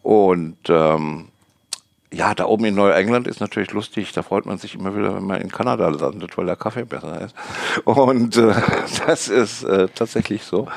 Und 0.03 0.57
ähm, 0.69 1.29
ja, 2.13 2.33
da 2.33 2.45
oben 2.45 2.65
in 2.65 2.75
Neuengland 2.75 3.27
ist 3.27 3.41
natürlich 3.41 3.71
lustig. 3.71 4.13
Da 4.13 4.23
freut 4.23 4.45
man 4.45 4.57
sich 4.57 4.75
immer 4.75 4.95
wieder, 4.95 5.15
wenn 5.15 5.25
man 5.25 5.41
in 5.41 5.51
Kanada 5.51 5.89
landet, 5.89 6.37
weil 6.37 6.45
der 6.45 6.55
Kaffee 6.55 6.85
besser 6.85 7.21
ist. 7.21 7.35
Und 7.83 8.37
äh, 8.37 8.53
das 9.05 9.27
ist 9.27 9.63
äh, 9.63 9.87
tatsächlich 9.93 10.43
so. 10.43 10.67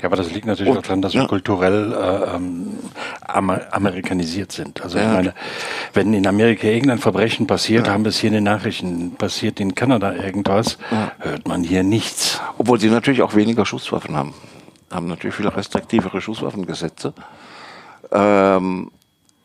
Ja, 0.00 0.08
aber 0.08 0.16
das 0.16 0.32
liegt 0.32 0.46
natürlich 0.46 0.72
Und, 0.72 0.78
auch 0.78 0.82
daran, 0.82 1.00
dass 1.00 1.14
wir 1.14 1.28
kulturell 1.28 1.92
äh, 1.92 2.34
ähm, 2.34 2.76
amer 3.28 3.66
amerikanisiert 3.70 4.52
sind. 4.52 4.82
Also 4.82 4.98
ja. 4.98 5.04
ich 5.04 5.10
meine, 5.10 5.34
wenn 5.92 6.14
in 6.14 6.26
Amerika 6.26 6.66
irgendein 6.66 6.98
Verbrechen 6.98 7.46
passiert, 7.46 7.86
ja. 7.86 7.92
haben 7.92 8.04
wir 8.04 8.10
es 8.10 8.18
hier 8.18 8.28
in 8.28 8.34
den 8.34 8.44
Nachrichten, 8.44 9.12
passiert 9.16 9.60
in 9.60 9.74
Kanada 9.74 10.14
irgendwas, 10.14 10.78
ja. 10.90 11.12
hört 11.18 11.46
man 11.48 11.62
hier 11.62 11.82
nichts. 11.82 12.40
Obwohl 12.58 12.80
sie 12.80 12.88
natürlich 12.88 13.22
auch 13.22 13.34
weniger 13.34 13.64
Schusswaffen 13.66 14.16
haben. 14.16 14.34
Haben 14.90 15.08
natürlich 15.08 15.36
viel 15.36 15.48
restriktivere 15.48 16.20
Schusswaffengesetze. 16.20 17.14
Ähm, 18.10 18.90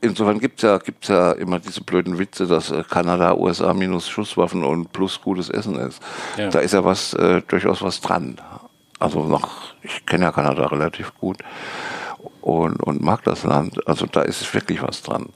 insofern 0.01 0.39
gibt's 0.39 0.63
ja, 0.63 0.77
gibt's 0.77 1.07
ja 1.07 1.31
immer 1.34 1.60
diese 1.60 1.81
blöden 1.81 2.19
Witze, 2.19 2.48
dass 2.48 2.72
äh, 2.72 2.84
Kanada, 2.89 3.36
USA 3.36 3.74
minus 3.74 4.10
Schusswaffen 4.10 4.63
und 4.63 4.91
plus 4.91 5.22
gutes 5.22 5.50
Essen 5.50 5.75
ist. 5.79 6.01
Da 6.36 6.60
ist 6.60 6.74
ja 6.74 6.84
was, 6.84 7.13
äh, 7.13 7.41
durchaus 7.48 7.81
was 7.81 8.01
dran. 8.01 8.41
Also 9.00 9.24
noch, 9.24 9.75
ich 9.84 10.05
kenne 10.05 10.25
ja 10.25 10.31
Kanada 10.31 10.65
relativ 10.65 11.13
gut 11.19 11.38
und, 12.48 12.82
und 12.82 13.01
mag 13.01 13.24
das 13.25 13.44
Land. 13.44 13.86
Also 13.88 14.06
da 14.06 14.22
ist 14.22 14.54
wirklich 14.54 14.82
was 14.82 15.04
dran. 15.04 15.27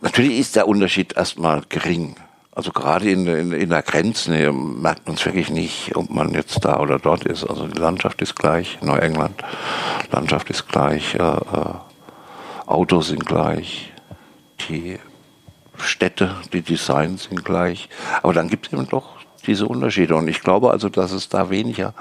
Natürlich 0.00 0.40
ist 0.40 0.56
der 0.56 0.66
Unterschied 0.66 1.16
erstmal 1.16 1.62
gering. 1.68 2.16
Also 2.50 2.72
gerade 2.72 3.08
in, 3.08 3.26
in, 3.26 3.52
in 3.52 3.70
der 3.70 3.82
Grenznähe 3.82 4.52
merkt 4.52 5.06
man 5.06 5.16
es 5.16 5.24
wirklich 5.24 5.50
nicht, 5.50 5.94
ob 5.94 6.10
man 6.10 6.34
jetzt 6.34 6.64
da 6.64 6.80
oder 6.80 6.98
dort 6.98 7.24
ist. 7.24 7.44
Also 7.44 7.68
die 7.68 7.78
Landschaft 7.78 8.20
ist 8.20 8.34
gleich, 8.34 8.78
Neuengland, 8.82 9.42
Landschaft 10.10 10.50
ist 10.50 10.68
gleich, 10.68 11.14
äh, 11.14 11.18
äh 11.18 11.74
Autos 12.66 13.08
sind 13.08 13.26
gleich, 13.26 13.92
die 14.68 14.98
Städte, 15.76 16.34
die 16.52 16.62
Designs 16.62 17.24
sind 17.24 17.44
gleich. 17.44 17.88
Aber 18.22 18.32
dann 18.32 18.48
gibt 18.48 18.66
es 18.66 18.72
eben 18.72 18.88
doch 18.88 19.23
diese 19.46 19.66
Unterschiede. 19.66 20.16
Und 20.16 20.28
ich 20.28 20.40
glaube 20.40 20.70
also, 20.70 20.88
dass 20.88 21.12
es 21.12 21.28
da 21.28 21.50
weniger, 21.50 21.94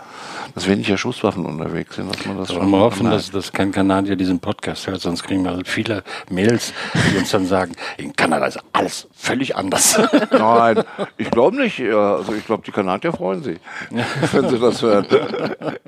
dass 0.55 0.67
weniger 0.67 0.97
Schusswaffen 0.97 1.45
unterwegs 1.45 1.95
sind, 1.95 2.13
dass 2.13 2.25
man 2.25 2.37
das 2.37 2.53
schon. 2.53 2.69
Wir 2.69 2.79
hoffen, 2.79 3.09
dass, 3.09 3.31
dass 3.31 3.51
kein 3.51 3.71
Kanadier 3.71 4.15
diesen 4.15 4.39
Podcast 4.39 4.87
hört, 4.87 5.01
sonst 5.01 5.23
kriegen 5.23 5.43
wir 5.43 5.61
viele 5.65 6.03
Mails, 6.29 6.73
die 7.11 7.17
uns 7.17 7.31
dann 7.31 7.45
sagen, 7.45 7.73
in 7.97 8.13
Kanada 8.15 8.45
ist 8.45 8.59
alles 8.71 9.07
völlig 9.13 9.55
anders. 9.55 9.99
Nein, 10.31 10.83
ich 11.17 11.29
glaube 11.31 11.57
nicht. 11.57 11.79
Also 11.79 12.33
ich 12.33 12.45
glaube, 12.45 12.63
die 12.65 12.71
Kanadier 12.71 13.13
freuen 13.13 13.43
sich, 13.43 13.59
wenn 14.31 14.49
sie 14.49 14.59
das 14.59 14.81
hören. 14.81 15.05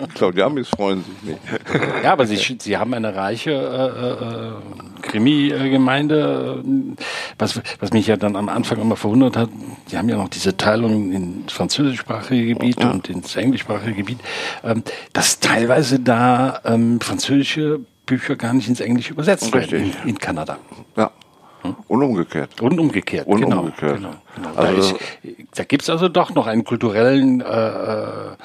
Ich 0.08 0.14
glaube, 0.16 0.34
die 0.34 0.44
Amis 0.44 0.70
freuen 0.70 1.04
sich 1.04 1.24
nicht. 1.24 1.40
Ja, 2.04 2.14
aber 2.14 2.26
sie, 2.26 2.58
sie 2.60 2.78
haben 2.78 2.94
eine 2.94 3.16
reiche 3.16 3.52
äh, 3.52 4.12
äh, 4.24 5.02
Krimi-Gemeinde. 5.02 6.64
Was, 7.38 7.62
was 7.80 7.94
mich 7.94 8.08
ja 8.08 8.18
dann 8.18 8.36
am 8.36 8.50
Anfang 8.50 8.80
immer 8.80 8.96
verwundert 8.96 9.38
hat, 9.38 9.50
die 9.92 9.98
haben 9.98 10.10
ja 10.10 10.18
noch 10.18 10.30
diese 10.30 10.58
Teilung 10.58 11.12
in 11.12 11.45
französischsprachige 11.52 12.54
Gebiet 12.54 12.82
ja. 12.82 12.92
und 12.92 13.10
ins 13.10 13.36
englischsprachige 13.36 13.94
Gebiet, 13.94 14.20
ähm, 14.64 14.84
dass 15.14 15.40
teilweise 15.40 16.00
da 16.00 16.62
ähm, 16.66 17.00
französische 17.02 17.80
Bücher 18.06 18.36
gar 18.36 18.54
nicht 18.54 18.68
ins 18.68 18.80
Englische 18.80 19.14
übersetzt 19.14 19.54
werden 19.54 19.94
in, 20.04 20.10
in 20.10 20.18
Kanada. 20.18 20.58
Ja. 20.96 21.12
Hm? 21.62 21.76
Und 21.88 22.04
umgekehrt. 22.04 22.62
Und 22.62 22.80
umgekehrt, 22.80 23.28
Und 23.28 23.42
genau. 23.42 23.62
Umgekehrt. 23.62 23.98
genau, 23.98 24.14
genau. 24.36 24.54
Also, 24.56 24.98
da, 25.24 25.30
da 25.56 25.64
gibt 25.64 25.84
es 25.84 25.90
also 25.90 26.08
doch 26.08 26.34
noch 26.34 26.48
einen 26.48 26.64
kulturellen, 26.64 27.42
äh, 27.42 27.46
äh, 27.46 28.36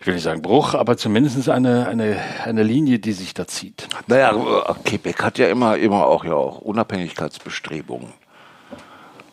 ich 0.00 0.06
will 0.06 0.14
nicht 0.14 0.24
sagen 0.24 0.42
Bruch, 0.42 0.74
aber 0.74 0.96
zumindest 0.96 1.48
eine, 1.48 1.86
eine, 1.88 2.18
eine 2.44 2.62
Linie, 2.62 2.98
die 2.98 3.12
sich 3.12 3.34
da 3.34 3.46
zieht. 3.46 3.88
Naja, 4.06 4.32
Quebec 4.84 5.22
hat 5.22 5.38
ja 5.38 5.48
immer, 5.48 5.76
immer 5.76 6.06
auch 6.06 6.24
ja 6.24 6.34
auch 6.34 6.58
Unabhängigkeitsbestrebungen. 6.58 8.12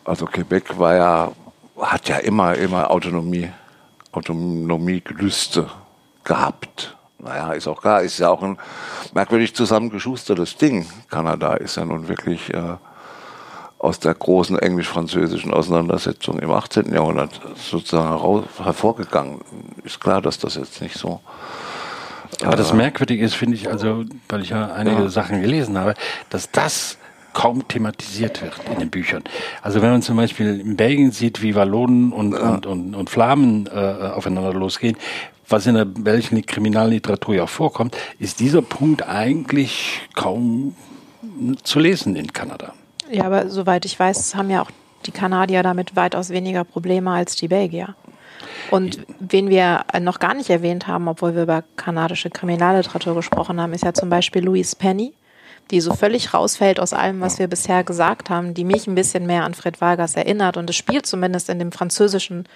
Also 0.04 0.26
Quebec 0.26 0.78
war 0.78 0.94
ja, 0.94 1.32
hat 1.80 2.08
ja 2.08 2.16
immer, 2.18 2.54
immer 2.56 2.90
Autonomie, 2.90 3.50
Autonomiegelüste 4.12 5.68
gehabt. 6.24 6.96
Naja, 7.18 7.52
ist 7.52 7.66
auch 7.66 7.80
klar, 7.80 8.02
ist 8.02 8.18
ja 8.18 8.30
auch 8.30 8.42
ein 8.42 8.58
merkwürdig 9.14 9.54
zusammengeschustertes 9.54 10.56
Ding. 10.56 10.86
Kanada 11.10 11.54
ist 11.54 11.76
ja 11.76 11.84
nun 11.84 12.08
wirklich 12.08 12.52
äh, 12.52 12.76
aus 13.78 13.98
der 13.98 14.14
großen 14.14 14.58
englisch-französischen 14.58 15.52
Auseinandersetzung 15.52 16.38
im 16.38 16.50
18. 16.50 16.92
Jahrhundert 16.92 17.40
sozusagen 17.56 18.44
hervorgegangen. 18.62 19.40
Ist 19.84 20.00
klar, 20.00 20.22
dass 20.22 20.38
das 20.38 20.56
jetzt 20.56 20.80
nicht 20.80 20.96
so. 20.96 21.20
Aber 22.42 22.56
das 22.56 22.72
äh, 22.72 22.74
Merkwürdige 22.74 23.24
ist, 23.24 23.34
finde 23.34 23.56
ich, 23.56 23.68
also, 23.68 24.04
weil 24.28 24.42
ich 24.42 24.50
ja 24.50 24.72
einige 24.72 25.02
ja. 25.02 25.08
Sachen 25.08 25.40
gelesen 25.40 25.78
habe, 25.78 25.94
dass 26.30 26.50
das 26.50 26.98
kaum 27.34 27.68
thematisiert 27.68 28.40
wird 28.40 28.54
in 28.72 28.78
den 28.78 28.90
Büchern. 28.90 29.22
Also 29.60 29.82
wenn 29.82 29.90
man 29.90 30.02
zum 30.02 30.16
Beispiel 30.16 30.60
in 30.60 30.76
Belgien 30.76 31.10
sieht, 31.10 31.42
wie 31.42 31.54
Wallonen 31.54 32.12
und, 32.12 32.32
ja. 32.32 32.54
und, 32.54 32.66
und, 32.66 32.94
und 32.94 33.10
Flamen 33.10 33.66
äh, 33.66 33.70
aufeinander 33.70 34.54
losgehen, 34.54 34.96
was 35.48 35.66
in 35.66 35.74
der 35.74 35.84
belgischen 35.84 36.40
Kriminalliteratur 36.46 37.34
ja 37.34 37.46
vorkommt, 37.46 37.96
ist 38.18 38.40
dieser 38.40 38.62
Punkt 38.62 39.06
eigentlich 39.06 40.00
kaum 40.14 40.74
zu 41.62 41.80
lesen 41.80 42.16
in 42.16 42.32
Kanada. 42.32 42.72
Ja, 43.10 43.24
aber 43.24 43.50
soweit 43.50 43.84
ich 43.84 43.98
weiß, 43.98 44.34
haben 44.34 44.50
ja 44.50 44.62
auch 44.62 44.70
die 45.04 45.10
Kanadier 45.10 45.62
damit 45.62 45.96
weitaus 45.96 46.30
weniger 46.30 46.64
Probleme 46.64 47.10
als 47.10 47.36
die 47.36 47.48
Belgier. 47.48 47.94
Und 48.70 49.00
wen 49.20 49.50
wir 49.50 49.84
noch 50.00 50.18
gar 50.18 50.34
nicht 50.34 50.48
erwähnt 50.48 50.86
haben, 50.86 51.08
obwohl 51.08 51.34
wir 51.34 51.42
über 51.42 51.64
kanadische 51.76 52.30
Kriminalliteratur 52.30 53.14
gesprochen 53.14 53.60
haben, 53.60 53.74
ist 53.74 53.84
ja 53.84 53.92
zum 53.92 54.08
Beispiel 54.08 54.42
Louise 54.42 54.74
Penny, 54.76 55.12
die 55.70 55.80
so 55.80 55.94
völlig 55.94 56.34
rausfällt 56.34 56.78
aus 56.78 56.92
allem, 56.92 57.20
was 57.20 57.38
wir 57.38 57.48
bisher 57.48 57.84
gesagt 57.84 58.30
haben, 58.30 58.54
die 58.54 58.64
mich 58.64 58.86
ein 58.86 58.94
bisschen 58.94 59.26
mehr 59.26 59.44
an 59.44 59.54
Fred 59.54 59.80
Vargas 59.80 60.14
erinnert. 60.16 60.56
Und 60.56 60.68
es 60.70 60.76
spielt 60.76 61.06
zumindest 61.06 61.48
in 61.48 61.58
dem 61.58 61.72
französischen, 61.72 62.46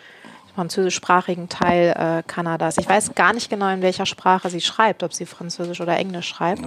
französischsprachigen 0.55 1.49
Teil 1.49 1.95
äh, 1.97 2.23
Kanadas. 2.27 2.79
Ich 2.79 2.89
weiß 2.89 3.15
gar 3.15 3.33
nicht 3.33 3.49
genau, 3.49 3.69
in 3.73 3.83
welcher 3.83 4.07
Sprache 4.07 4.51
sie 4.51 4.61
schreibt, 4.61 5.03
ob 5.03 5.15
sie 5.15 5.25
Französisch 5.25 5.81
oder 5.81 5.97
Englisch 5.97 6.29
schreibt. 6.29 6.63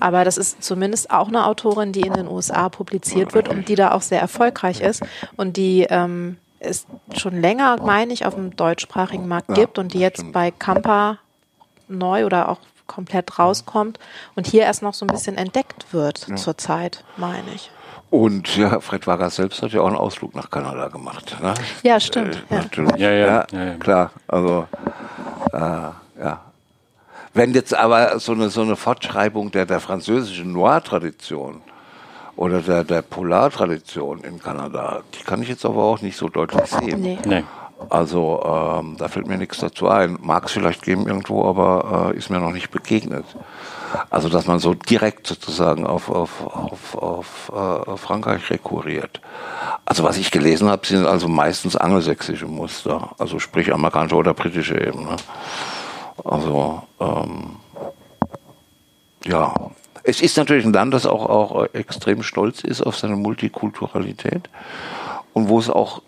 Aber 0.00 0.24
das 0.24 0.36
ist 0.36 0.62
zumindest 0.62 1.10
auch 1.10 1.28
eine 1.28 1.46
Autorin, 1.46 1.92
die 1.92 2.02
in 2.02 2.12
den 2.12 2.28
USA 2.28 2.68
publiziert 2.68 3.34
wird 3.34 3.48
und 3.48 3.68
die 3.68 3.74
da 3.74 3.92
auch 3.92 4.02
sehr 4.02 4.20
erfolgreich 4.20 4.80
ist 4.80 5.02
und 5.36 5.56
die 5.56 5.86
ähm, 5.88 6.36
es 6.64 6.86
schon 7.16 7.40
länger, 7.40 7.76
meine 7.82 8.12
ich, 8.12 8.24
auf 8.24 8.34
dem 8.34 8.54
deutschsprachigen 8.54 9.26
Markt 9.26 9.54
gibt 9.54 9.78
und 9.78 9.94
die 9.94 9.98
jetzt 9.98 10.30
bei 10.32 10.50
Kampa 10.50 11.18
neu 11.88 12.24
oder 12.24 12.48
auch 12.48 12.58
komplett 12.92 13.38
rauskommt 13.38 13.98
und 14.34 14.46
hier 14.46 14.62
erst 14.62 14.82
noch 14.82 14.94
so 14.94 15.06
ein 15.06 15.12
bisschen 15.12 15.36
entdeckt 15.36 15.92
wird 15.92 16.28
ja. 16.28 16.36
zurzeit, 16.36 17.04
meine 17.16 17.50
ich. 17.54 17.70
Und 18.10 18.58
ja, 18.58 18.78
Fred 18.80 19.06
Vargas 19.06 19.36
selbst 19.36 19.62
hat 19.62 19.72
ja 19.72 19.80
auch 19.80 19.86
einen 19.86 19.96
Ausflug 19.96 20.34
nach 20.34 20.50
Kanada 20.50 20.88
gemacht. 20.88 21.34
Ne? 21.40 21.54
Ja, 21.82 21.98
stimmt. 21.98 22.44
Äh, 22.50 22.56
natürlich. 22.56 22.96
Ja, 22.96 23.10
ja, 23.10 23.46
ja, 23.50 23.64
ja, 23.64 23.74
klar. 23.76 24.10
Also, 24.28 24.66
äh, 25.52 25.58
ja. 25.58 26.40
Wenn 27.32 27.54
jetzt 27.54 27.74
aber 27.74 28.18
so 28.18 28.32
eine, 28.32 28.50
so 28.50 28.60
eine 28.60 28.76
Fortschreibung 28.76 29.50
der, 29.50 29.64
der 29.64 29.80
französischen 29.80 30.52
Noir-Tradition 30.52 31.62
oder 32.36 32.60
der, 32.60 32.84
der 32.84 33.00
Polar-Tradition 33.00 34.24
in 34.24 34.38
Kanada, 34.38 35.00
die 35.14 35.24
kann 35.24 35.40
ich 35.40 35.48
jetzt 35.48 35.64
aber 35.64 35.82
auch 35.82 36.02
nicht 36.02 36.18
so 36.18 36.28
deutlich 36.28 36.66
sehen. 36.66 37.00
Nee. 37.00 37.18
nee. 37.24 37.44
Also 37.88 38.42
ähm, 38.44 38.96
da 38.98 39.08
fällt 39.08 39.26
mir 39.26 39.38
nichts 39.38 39.58
dazu 39.58 39.88
ein. 39.88 40.18
Mag 40.20 40.46
es 40.46 40.52
vielleicht 40.52 40.82
geben 40.82 41.06
irgendwo, 41.06 41.44
aber 41.44 42.12
äh, 42.14 42.16
ist 42.16 42.30
mir 42.30 42.40
noch 42.40 42.52
nicht 42.52 42.70
begegnet. 42.70 43.24
Also 44.10 44.28
dass 44.28 44.46
man 44.46 44.58
so 44.58 44.74
direkt 44.74 45.26
sozusagen 45.26 45.86
auf, 45.86 46.08
auf, 46.08 46.46
auf, 46.46 46.96
auf 46.96 47.52
äh, 47.54 47.96
Frankreich 47.96 48.50
rekurriert. 48.50 49.20
Also 49.84 50.04
was 50.04 50.16
ich 50.16 50.30
gelesen 50.30 50.68
habe, 50.68 50.86
sind 50.86 51.06
also 51.06 51.28
meistens 51.28 51.76
angelsächsische 51.76 52.46
Muster. 52.46 53.10
Also 53.18 53.38
sprich 53.38 53.72
amerikanische 53.72 54.16
oder 54.16 54.34
britische 54.34 54.80
eben. 54.80 55.04
Ne? 55.04 55.16
Also 56.24 56.82
ähm, 57.00 57.56
ja, 59.24 59.54
es 60.04 60.20
ist 60.20 60.36
natürlich 60.36 60.64
ein 60.64 60.72
Land, 60.72 60.94
das 60.94 61.06
auch, 61.06 61.26
auch 61.26 61.66
extrem 61.74 62.22
stolz 62.22 62.64
ist 62.64 62.82
auf 62.82 62.96
seine 62.96 63.16
Multikulturalität 63.16 64.48
und 65.32 65.48
wo 65.48 65.58
es 65.58 65.70
auch 65.70 66.02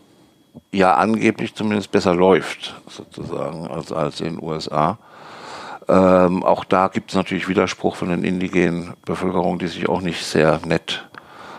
ja 0.72 0.94
angeblich 0.94 1.54
zumindest 1.54 1.90
besser 1.90 2.14
läuft, 2.14 2.74
sozusagen, 2.88 3.68
als, 3.68 3.92
als 3.92 4.20
in 4.20 4.36
den 4.36 4.42
USA. 4.42 4.98
Ähm, 5.88 6.42
auch 6.42 6.64
da 6.64 6.88
gibt 6.88 7.10
es 7.10 7.16
natürlich 7.16 7.48
Widerspruch 7.48 7.96
von 7.96 8.08
den 8.08 8.24
indigenen 8.24 8.94
Bevölkerungen, 9.04 9.58
die 9.58 9.68
sich 9.68 9.88
auch 9.88 10.00
nicht 10.00 10.24
sehr 10.24 10.60
nett 10.64 11.06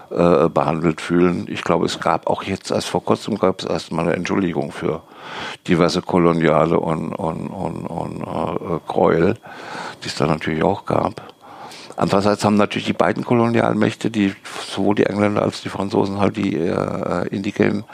äh, 0.09 0.49
behandelt 0.49 1.01
fühlen. 1.01 1.45
Ich 1.49 1.63
glaube, 1.63 1.85
es 1.85 1.99
gab 1.99 2.27
auch 2.27 2.43
jetzt 2.43 2.71
erst 2.71 2.87
vor 2.87 3.03
kurzem 3.03 3.37
gab 3.37 3.59
es 3.59 3.65
erst 3.65 3.91
mal 3.91 4.03
eine 4.03 4.13
Entschuldigung 4.13 4.71
für 4.71 5.01
diverse 5.67 6.01
koloniale 6.01 6.79
und, 6.79 7.13
und, 7.13 7.47
und, 7.47 7.85
und 7.85 8.21
äh, 8.21 8.79
Gräuel, 8.87 9.35
die 10.03 10.07
es 10.07 10.15
da 10.15 10.25
natürlich 10.25 10.63
auch 10.63 10.85
gab. 10.85 11.33
Andererseits 11.97 12.43
haben 12.43 12.57
natürlich 12.57 12.87
die 12.87 12.93
beiden 12.93 13.23
Kolonialmächte, 13.23 14.11
die 14.11 14.35
sowohl 14.69 14.95
die 14.95 15.05
Engländer 15.05 15.41
als 15.41 15.61
die 15.61 15.69
Franzosen 15.69 16.19
halt 16.19 16.35
die 16.35 16.55
äh, 16.55 17.27
Indigenen 17.29 17.85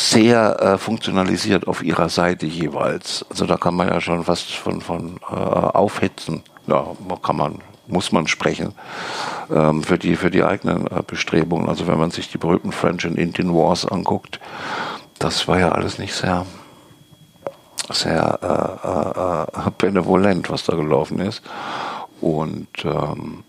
sehr 0.00 0.60
äh, 0.60 0.78
funktionalisiert 0.78 1.68
auf 1.68 1.82
ihrer 1.82 2.08
Seite 2.08 2.46
jeweils. 2.46 3.24
Also 3.28 3.44
da 3.44 3.56
kann 3.58 3.74
man 3.74 3.88
ja 3.88 4.00
schon 4.00 4.24
fast 4.24 4.52
von, 4.52 4.80
von 4.80 5.20
äh, 5.30 5.34
aufhetzen. 5.34 6.42
Ja, 6.66 6.86
kann 7.22 7.36
man, 7.36 7.58
muss 7.86 8.10
man 8.10 8.26
sprechen 8.26 8.74
ähm, 9.50 9.82
für 9.82 9.98
die 9.98 10.16
für 10.16 10.30
die 10.30 10.42
eigenen 10.42 10.86
äh, 10.86 11.02
Bestrebungen. 11.06 11.68
Also 11.68 11.86
wenn 11.86 11.98
man 11.98 12.10
sich 12.10 12.30
die 12.30 12.38
berühmten 12.38 12.72
French 12.72 13.04
and 13.04 13.18
Indian 13.18 13.54
Wars 13.54 13.84
anguckt, 13.84 14.40
das 15.18 15.46
war 15.48 15.58
ja 15.58 15.72
alles 15.72 15.98
nicht 15.98 16.14
sehr 16.14 16.46
sehr 17.92 18.38
äh, 19.54 19.68
äh, 19.68 19.70
benevolent, 19.76 20.48
was 20.48 20.64
da 20.64 20.76
gelaufen 20.76 21.20
ist. 21.20 21.42
Und 22.20 22.68
ähm, 22.84 23.44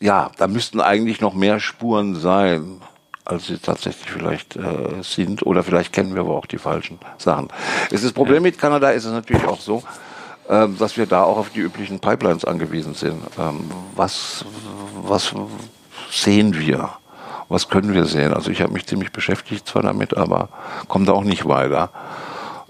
ja, 0.00 0.30
da 0.36 0.48
müssten 0.48 0.80
eigentlich 0.80 1.20
noch 1.20 1.34
mehr 1.34 1.60
Spuren 1.60 2.16
sein 2.16 2.80
als 3.26 3.48
sie 3.48 3.58
tatsächlich 3.58 4.10
vielleicht 4.10 4.56
äh, 4.56 5.02
sind. 5.02 5.44
Oder 5.44 5.62
vielleicht 5.62 5.92
kennen 5.92 6.14
wir 6.14 6.22
aber 6.22 6.36
auch 6.36 6.46
die 6.46 6.58
falschen 6.58 6.98
Sachen. 7.18 7.48
Es 7.88 7.94
ist 7.94 8.04
das 8.04 8.12
Problem 8.12 8.42
mit 8.42 8.58
Kanada 8.58 8.90
ist 8.90 9.04
es 9.04 9.12
natürlich 9.12 9.44
auch 9.44 9.60
so, 9.60 9.82
ähm, 10.48 10.78
dass 10.78 10.96
wir 10.96 11.06
da 11.06 11.24
auch 11.24 11.36
auf 11.36 11.50
die 11.50 11.60
üblichen 11.60 11.98
Pipelines 11.98 12.44
angewiesen 12.44 12.94
sind. 12.94 13.20
Ähm, 13.38 13.70
was, 13.96 14.44
was 15.02 15.34
sehen 16.10 16.58
wir? 16.58 16.90
Was 17.48 17.68
können 17.68 17.94
wir 17.94 18.04
sehen? 18.04 18.32
Also 18.32 18.50
ich 18.50 18.60
habe 18.62 18.72
mich 18.72 18.86
ziemlich 18.86 19.12
beschäftigt 19.12 19.66
zwar 19.66 19.82
damit, 19.82 20.16
aber 20.16 20.48
komme 20.88 21.04
da 21.04 21.12
auch 21.12 21.24
nicht 21.24 21.46
weiter. 21.46 21.90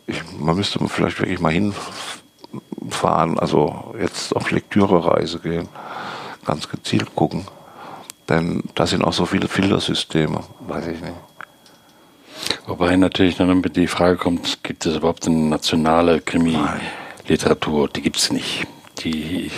Ich, 0.07 0.23
man 0.39 0.57
müsste 0.57 0.79
vielleicht 0.89 1.19
wirklich 1.21 1.41
mal 1.41 1.53
hinfahren, 1.53 3.39
also 3.39 3.95
jetzt 4.01 4.35
auf 4.35 4.51
Lektürereise 4.51 5.39
gehen, 5.41 5.69
ganz 6.45 6.69
gezielt 6.69 7.15
gucken. 7.15 7.47
Denn 8.29 8.65
da 8.75 8.87
sind 8.87 9.05
auch 9.05 9.13
so 9.13 9.27
viele 9.27 9.49
Filtersysteme, 9.49 10.41
weiß 10.61 10.87
ich 10.89 11.01
nicht. 11.01 11.15
Wobei 12.67 12.97
natürlich 12.97 13.37
dann 13.37 13.63
die 13.63 13.87
Frage 13.87 14.17
kommt, 14.17 14.63
gibt 14.63 14.87
es 14.87 14.97
überhaupt 14.97 15.27
eine 15.27 15.37
nationale 15.37 16.21
Krimi-Literatur? 16.21 17.89
Die 17.89 18.03
gibt 18.03 18.17
es 18.17 18.33
nicht. 18.33 18.67
Die 18.99 19.51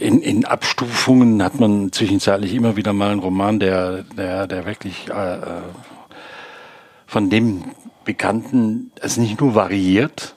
in, 0.00 0.22
in, 0.22 0.44
Abstufungen 0.44 1.42
hat 1.42 1.60
man 1.60 1.92
zwischenzeitlich 1.92 2.54
immer 2.54 2.76
wieder 2.76 2.92
mal 2.92 3.10
einen 3.10 3.20
Roman, 3.20 3.60
der, 3.60 4.02
der, 4.02 4.46
der 4.46 4.66
wirklich 4.66 5.08
äh, 5.08 5.38
von 7.06 7.30
dem 7.30 7.64
Bekannten 8.04 8.90
es 9.00 9.16
nicht 9.16 9.40
nur 9.40 9.54
variiert, 9.54 10.34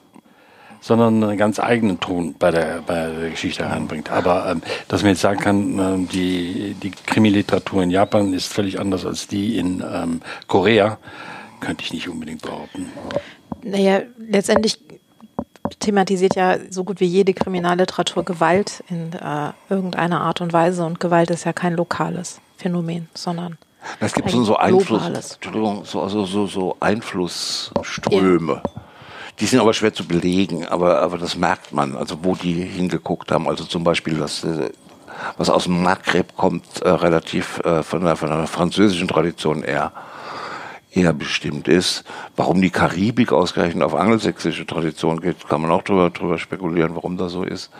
sondern 0.88 1.22
einen 1.22 1.36
ganz 1.36 1.60
eigenen 1.60 2.00
Ton 2.00 2.34
bei 2.38 2.50
der, 2.50 2.80
bei 2.80 3.08
der 3.08 3.30
Geschichte 3.30 3.68
heranbringt. 3.68 4.10
Aber 4.10 4.50
ähm, 4.50 4.62
dass 4.88 5.02
man 5.02 5.10
jetzt 5.10 5.20
sagen 5.20 5.38
kann, 5.38 5.78
äh, 5.78 6.06
die, 6.10 6.74
die 6.82 6.90
Krimi-Literatur 6.90 7.82
in 7.82 7.90
Japan 7.90 8.32
ist 8.32 8.46
völlig 8.46 8.80
anders 8.80 9.04
als 9.04 9.28
die 9.28 9.58
in 9.58 9.84
ähm, 9.86 10.22
Korea, 10.46 10.96
könnte 11.60 11.84
ich 11.84 11.92
nicht 11.92 12.08
unbedingt 12.08 12.40
behaupten. 12.40 12.90
Naja, 13.62 14.00
letztendlich 14.16 14.80
thematisiert 15.78 16.36
ja 16.36 16.56
so 16.70 16.84
gut 16.84 17.00
wie 17.00 17.04
jede 17.04 17.34
Kriminalliteratur 17.34 18.24
Gewalt 18.24 18.82
in 18.88 19.12
äh, 19.12 19.52
irgendeiner 19.68 20.22
Art 20.22 20.40
und 20.40 20.54
Weise 20.54 20.86
und 20.86 21.00
Gewalt 21.00 21.28
ist 21.30 21.44
ja 21.44 21.52
kein 21.52 21.74
lokales 21.74 22.40
Phänomen, 22.56 23.08
sondern 23.12 23.58
es 24.00 24.14
gibt 24.14 24.30
so, 24.30 24.42
so 24.42 24.56
Einfluss, 24.56 25.34
Entschuldigung, 25.34 25.84
so, 25.84 26.00
also 26.00 26.24
so, 26.24 26.46
so 26.46 26.76
Einflussströme. 26.80 28.62
Ja. 28.64 28.77
Die 29.40 29.46
sind 29.46 29.60
aber 29.60 29.72
schwer 29.72 29.94
zu 29.94 30.06
belegen, 30.06 30.66
aber, 30.66 31.00
aber 31.00 31.18
das 31.18 31.36
merkt 31.36 31.72
man, 31.72 31.96
also 31.96 32.24
wo 32.24 32.34
die 32.34 32.54
hingeguckt 32.54 33.30
haben. 33.30 33.48
Also 33.48 33.64
zum 33.64 33.84
Beispiel 33.84 34.16
das, 34.16 34.42
äh, 34.44 34.70
was 35.36 35.48
aus 35.48 35.64
dem 35.64 35.82
Maghreb 35.82 36.36
kommt, 36.36 36.82
äh, 36.82 36.88
relativ 36.88 37.60
äh, 37.60 37.82
von, 37.82 38.04
der, 38.04 38.16
von 38.16 38.30
einer 38.30 38.46
französischen 38.46 39.08
Tradition 39.08 39.62
eher 39.62 39.92
eher 40.90 41.12
bestimmt 41.12 41.68
ist. 41.68 42.04
Warum 42.36 42.60
die 42.60 42.70
Karibik 42.70 43.32
ausgerechnet 43.32 43.84
auf 43.84 43.94
angelsächsische 43.94 44.66
Tradition 44.66 45.20
geht, 45.20 45.48
kann 45.48 45.60
man 45.60 45.70
auch 45.70 45.82
drüber, 45.82 46.10
drüber 46.10 46.38
spekulieren, 46.38 46.94
warum 46.94 47.16
das 47.16 47.32
so 47.32 47.44
ist. 47.44 47.70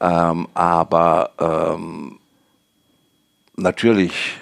Ähm, 0.00 0.48
aber 0.54 1.30
ähm, 1.38 2.18
natürlich 3.56 4.36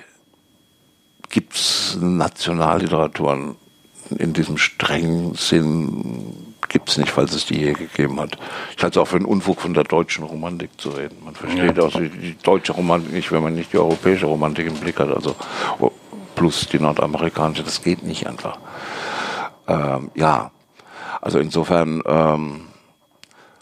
gibt 1.29 1.55
es 1.55 1.99
Nationalliteraturen 2.01 3.57
in 4.17 4.33
diesem 4.33 4.59
strengen 4.59 5.35
Sinn 5.35 6.55
gibt 6.69 6.89
es 6.89 6.97
nicht, 6.97 7.11
falls 7.11 7.35
es 7.35 7.47
die 7.47 7.59
je 7.59 7.73
gegeben 7.73 8.19
hat. 8.21 8.39
Ich 8.77 8.83
halte 8.83 8.99
es 8.99 9.03
auch 9.03 9.09
für 9.09 9.17
einen 9.17 9.27
Unfug 9.27 9.61
von 9.61 9.75
der 9.75 9.85
deutschen 9.85 10.25
Romantik 10.25 10.71
zu 10.79 10.91
reden. 10.91 11.17
Man 11.25 11.35
versteht 11.35 11.77
ja. 11.77 11.83
auch 11.83 11.93
die, 11.93 12.09
die, 12.09 12.37
deutsche 12.43 12.73
Romantik 12.73 13.13
nicht, 13.13 13.31
wenn 13.31 13.43
man 13.43 13.55
nicht 13.55 13.73
die 13.73 13.79
europäische 13.79 14.27
Romantik 14.27 14.67
im 14.67 14.75
Blick 14.75 14.99
hat. 14.99 15.11
Also 15.11 15.37
plus 16.35 16.67
die 16.69 16.79
nordamerikanische, 16.79 17.63
das 17.63 17.83
geht 17.83 18.03
nicht 18.03 18.27
einfach. 18.27 18.59
Ähm, 19.69 20.11
ja, 20.15 20.51
also 21.21 21.39
insofern 21.39 22.03
ähm, 22.07 22.63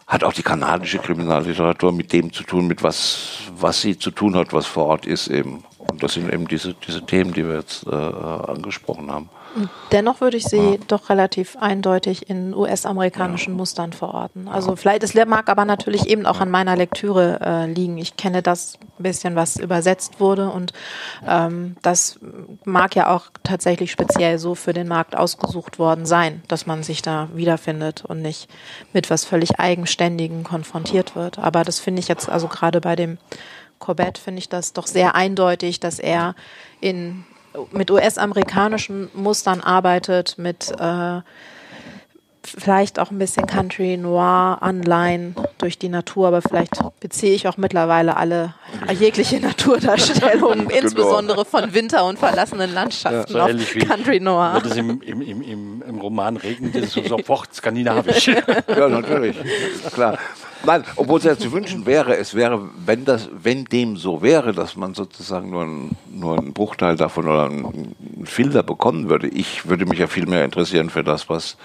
hat 0.07 0.25
auch 0.25 0.33
die 0.33 0.43
kanadische 0.43 0.99
Kriminalliteratur 0.99 1.93
mit 1.93 2.13
dem 2.13 2.33
zu 2.33 2.43
tun, 2.43 2.67
mit 2.67 2.83
was, 2.83 3.43
was 3.57 3.81
sie 3.81 3.99
zu 3.99 4.11
tun 4.11 4.37
hat, 4.37 4.53
was 4.53 4.67
vor 4.67 4.87
Ort 4.87 5.07
ist 5.07 5.29
eben. 5.29 5.65
Und 5.79 6.03
das 6.03 6.15
sind 6.15 6.33
eben 6.33 6.49
diese, 6.49 6.75
diese 6.75 7.05
Themen, 7.05 7.33
die 7.33 7.47
wir 7.47 7.57
jetzt 7.57 7.87
äh, 7.87 7.95
angesprochen 7.95 9.11
haben. 9.11 9.29
Dennoch 9.93 10.21
würde 10.21 10.37
ich 10.37 10.45
sie 10.45 10.57
ja. 10.57 10.77
doch 10.87 11.09
relativ 11.11 11.57
eindeutig 11.57 12.31
in 12.31 12.55
US-amerikanischen 12.55 13.55
ja. 13.55 13.57
Mustern 13.57 13.93
verorten. 13.93 14.49
Also 14.49 14.77
vielleicht, 14.77 15.03
es 15.03 15.15
mag 15.27 15.49
aber 15.49 15.65
natürlich 15.65 16.07
eben 16.07 16.27
auch 16.27 16.41
an 16.41 16.51
meiner 16.51 16.77
Lektüre 16.77 17.41
äh, 17.41 17.67
liegen. 17.67 17.99
Ich 17.99 18.17
kenne 18.17 18.43
das 18.43 18.79
bisschen, 18.99 19.35
was 19.35 19.57
übersetzt 19.57 20.21
wurde 20.21 20.51
und 20.51 20.73
ähm, 21.27 21.77
das 21.83 22.19
mag 22.65 22.95
ja 22.95 23.15
auch 23.15 23.27
tatsächlich 23.43 23.91
speziell 23.91 24.39
so 24.39 24.55
für 24.55 24.73
den 24.73 24.89
Markt 24.89 25.17
ausgesucht 25.17 25.79
worden 25.79 26.07
sein, 26.07 26.43
dass 26.49 26.67
man 26.67 26.83
sich 26.83 27.03
da 27.03 27.29
wiederfindet 27.35 28.05
und 28.05 28.23
nicht 28.23 28.49
mit 28.93 29.11
was 29.11 29.25
völlig 29.25 29.59
Eigenständigen 29.59 30.45
konfrontiert 30.45 31.17
wird. 31.17 31.39
Aber 31.39 31.65
das 31.65 31.81
finde 31.81 32.01
ich 32.01 32.09
jetzt, 32.09 32.29
also 32.29 32.49
gerade 32.49 32.81
bei 32.81 32.95
dem 32.95 33.19
Corbett 33.79 34.19
finde 34.19 34.41
ich 34.41 34.49
das 34.49 34.75
doch 34.75 34.87
sehr 34.87 35.15
eindeutig, 35.15 35.81
dass 35.81 35.99
er 35.99 36.35
in 36.81 37.25
mit 37.73 37.91
US-amerikanischen 37.91 39.11
Mustern 39.15 39.61
arbeitet, 39.61 40.37
mit 40.39 40.71
äh, 40.79 41.21
vielleicht 42.43 42.99
auch 42.99 43.11
ein 43.11 43.19
bisschen 43.19 43.47
Country 43.47 43.97
Noir 43.97 44.59
Anleihen 44.61 45.35
durch 45.59 45.79
die 45.79 45.89
Natur, 45.89 46.29
aber 46.29 46.43
vielleicht 46.43 46.73
beziehe 47.01 47.35
ich 47.35 47.47
auch 47.49 47.57
mittlerweile 47.57 48.17
alle 48.17 48.55
jegliche 48.99 49.41
Naturdarstellungen, 49.41 50.69
genau. 50.69 50.81
insbesondere 50.81 51.45
von 51.45 51.73
Winter 51.75 52.05
und 52.05 52.19
verlassenen 52.19 52.73
Landschaften 52.73 53.37
ja, 53.37 53.49
so 53.49 53.55
auf 53.55 53.89
Country 53.89 54.21
Noir. 54.21 54.55
Wird 54.55 54.67
es 54.67 54.77
im, 54.77 55.01
im, 55.03 55.23
im, 55.23 55.83
im 55.83 55.99
Roman 55.99 56.37
regnet, 56.37 56.75
ist 56.77 56.97
es 56.97 57.09
sofort 57.09 57.55
skandinavisch. 57.55 58.27
ja, 58.69 58.89
natürlich, 58.89 59.37
klar. 59.93 60.19
Nein, 60.65 60.85
obwohl 60.97 61.19
es 61.19 61.25
ja 61.25 61.39
zu 61.39 61.53
wünschen 61.53 61.87
wäre, 61.87 62.17
es 62.17 62.35
wäre, 62.35 62.69
wenn 62.85 63.07
das, 63.07 63.31
wenn 63.33 63.65
dem 63.65 63.97
so 63.97 64.21
wäre, 64.21 64.53
dass 64.53 64.77
man 64.77 64.95
sozusagen 64.95 65.51
nur, 65.51 65.63
ein, 65.63 65.97
nur 66.11 66.39
einen 66.39 66.53
Bruchteil 66.53 66.97
davon 66.97 67.27
oder 67.29 67.45
einen 67.45 67.95
Filter 68.25 68.63
bekommen 68.63 69.09
würde. 69.09 69.29
Ich 69.29 69.69
würde 69.69 69.87
mich 69.87 69.99
ja 69.99 70.07
viel 70.07 70.27
mehr 70.27 70.45
interessieren 70.45 70.91
für 70.91 71.03
das, 71.03 71.31
was 71.31 71.57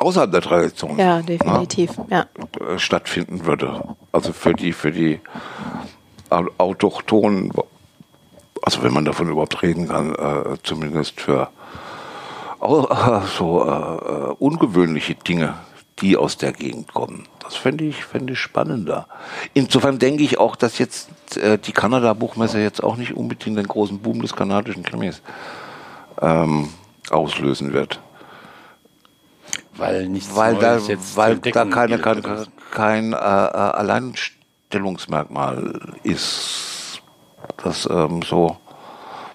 außerhalb 0.00 0.32
der 0.32 0.40
Tradition 0.40 0.98
ja, 0.98 1.20
definitiv, 1.22 1.92
ja, 2.08 2.26
ja. 2.36 2.78
stattfinden 2.78 3.46
würde. 3.46 3.82
Also 4.12 4.32
für 4.32 4.54
die, 4.54 4.72
für 4.72 4.90
die 4.90 5.20
Autochtonen, 6.30 7.52
also 8.62 8.82
wenn 8.82 8.92
man 8.92 9.04
davon 9.04 9.28
überhaupt 9.28 9.62
reden 9.62 9.88
kann, 9.88 10.14
äh, 10.14 10.56
zumindest 10.62 11.20
für 11.20 11.50
äh, 12.60 13.20
so 13.38 13.64
äh, 13.64 14.34
ungewöhnliche 14.38 15.14
Dinge 15.14 15.54
die 16.00 16.16
aus 16.16 16.36
der 16.36 16.52
Gegend 16.52 16.92
kommen. 16.94 17.24
Das 17.42 17.56
fände 17.56 17.84
ich, 17.84 18.04
fände 18.04 18.32
ich 18.32 18.38
spannender. 18.38 19.06
Insofern 19.54 19.98
denke 19.98 20.22
ich 20.22 20.38
auch, 20.38 20.56
dass 20.56 20.78
jetzt 20.78 21.10
äh, 21.36 21.58
die 21.58 21.72
Kanada-Buchmesse 21.72 22.60
jetzt 22.60 22.82
auch 22.82 22.96
nicht 22.96 23.14
unbedingt 23.14 23.58
den 23.58 23.68
großen 23.68 23.98
Boom 23.98 24.22
des 24.22 24.34
kanadischen 24.34 24.82
Krimis 24.82 25.20
ähm, 26.20 26.70
auslösen 27.10 27.72
wird. 27.72 28.00
Weil 29.76 30.08
nichts 30.08 30.34
weil 30.34 30.56
da, 30.56 30.80
weil 31.14 31.38
da 31.38 31.64
keine, 31.64 31.98
kein, 31.98 32.22
kein 32.70 33.12
äh, 33.12 33.16
äh, 33.16 33.18
Alleinstellungsmerkmal 33.18 35.78
ist, 36.02 37.02
das 37.62 37.88
ähm, 37.90 38.22
so 38.22 38.56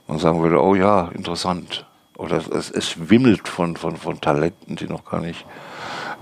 man 0.08 0.20
sagen 0.20 0.42
würde, 0.42 0.62
oh 0.62 0.76
ja, 0.76 1.10
interessant. 1.14 1.86
Oder 2.18 2.38
es, 2.38 2.72
es 2.72 3.10
wimmelt 3.10 3.48
von, 3.48 3.76
von, 3.76 3.98
von 3.98 4.22
Talenten, 4.22 4.76
die 4.76 4.88
noch 4.88 5.06
gar 5.06 5.20
nicht 5.20 5.46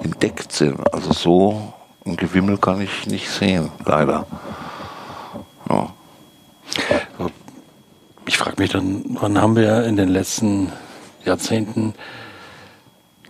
entdeckt 0.01 0.51
sind. 0.51 0.79
Also 0.93 1.13
so 1.13 1.73
ein 2.05 2.17
Gewimmel 2.17 2.57
kann 2.57 2.81
ich 2.81 3.07
nicht 3.07 3.29
sehen, 3.29 3.71
leider. 3.85 4.25
Ja. 5.69 5.93
Ich 8.25 8.37
frage 8.37 8.61
mich 8.61 8.71
dann, 8.71 9.17
wann 9.19 9.39
haben 9.39 9.55
wir 9.55 9.83
in 9.83 9.97
den 9.97 10.09
letzten 10.09 10.71
Jahrzehnten 11.25 11.93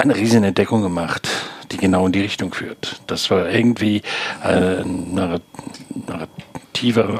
eine 0.03 0.15
riesige 0.15 0.45
Entdeckung 0.45 0.81
gemacht, 0.81 1.27
die 1.71 1.77
genau 1.77 2.05
in 2.05 2.11
die 2.11 2.21
Richtung 2.21 2.53
führt. 2.53 3.01
Dass 3.07 3.29
wir 3.29 3.49
irgendwie 3.49 4.01
äh, 4.43 4.83
Narrative 4.83 5.43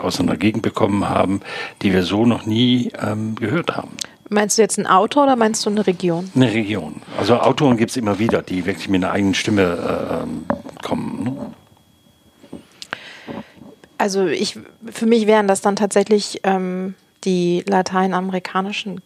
aus 0.04 0.20
einer 0.20 0.38
Gegend 0.38 0.64
bekommen 0.64 1.08
haben, 1.08 1.42
die 1.82 1.94
wir 1.94 2.04
so 2.04 2.26
noch 2.26 2.46
nie 2.46 2.92
ähm, 3.02 3.36
gehört 3.36 3.76
haben. 3.76 3.92
Meinst 4.30 4.58
du 4.58 4.62
jetzt 4.62 4.80
ein 4.80 4.88
Autor 4.88 5.24
oder 5.24 5.36
meinst 5.36 5.66
du 5.66 5.70
eine 5.70 5.86
Region? 5.86 6.32
Eine 6.36 6.52
Region. 6.52 7.02
Also 7.18 7.40
Autoren 7.40 7.78
gibt 7.78 7.92
es 7.92 7.98
immer 7.98 8.20
wieder, 8.20 8.42
die 8.42 8.66
wirklich 8.66 8.90
mit 8.90 9.04
einer 9.04 9.14
eigenen 9.14 9.36
Stimme 9.36 10.24
äh, 10.24 10.84
kommen. 10.84 11.24
Ne? 11.24 11.52
Also 13.98 14.28
ich, 14.28 14.60
für 14.92 15.06
mich 15.06 15.28
wären 15.28 15.48
das 15.48 15.62
dann 15.62 15.76
tatsächlich 15.76 16.42
ähm, 16.44 16.96
die 17.24 17.64
lateinamerikanischen 17.68 19.02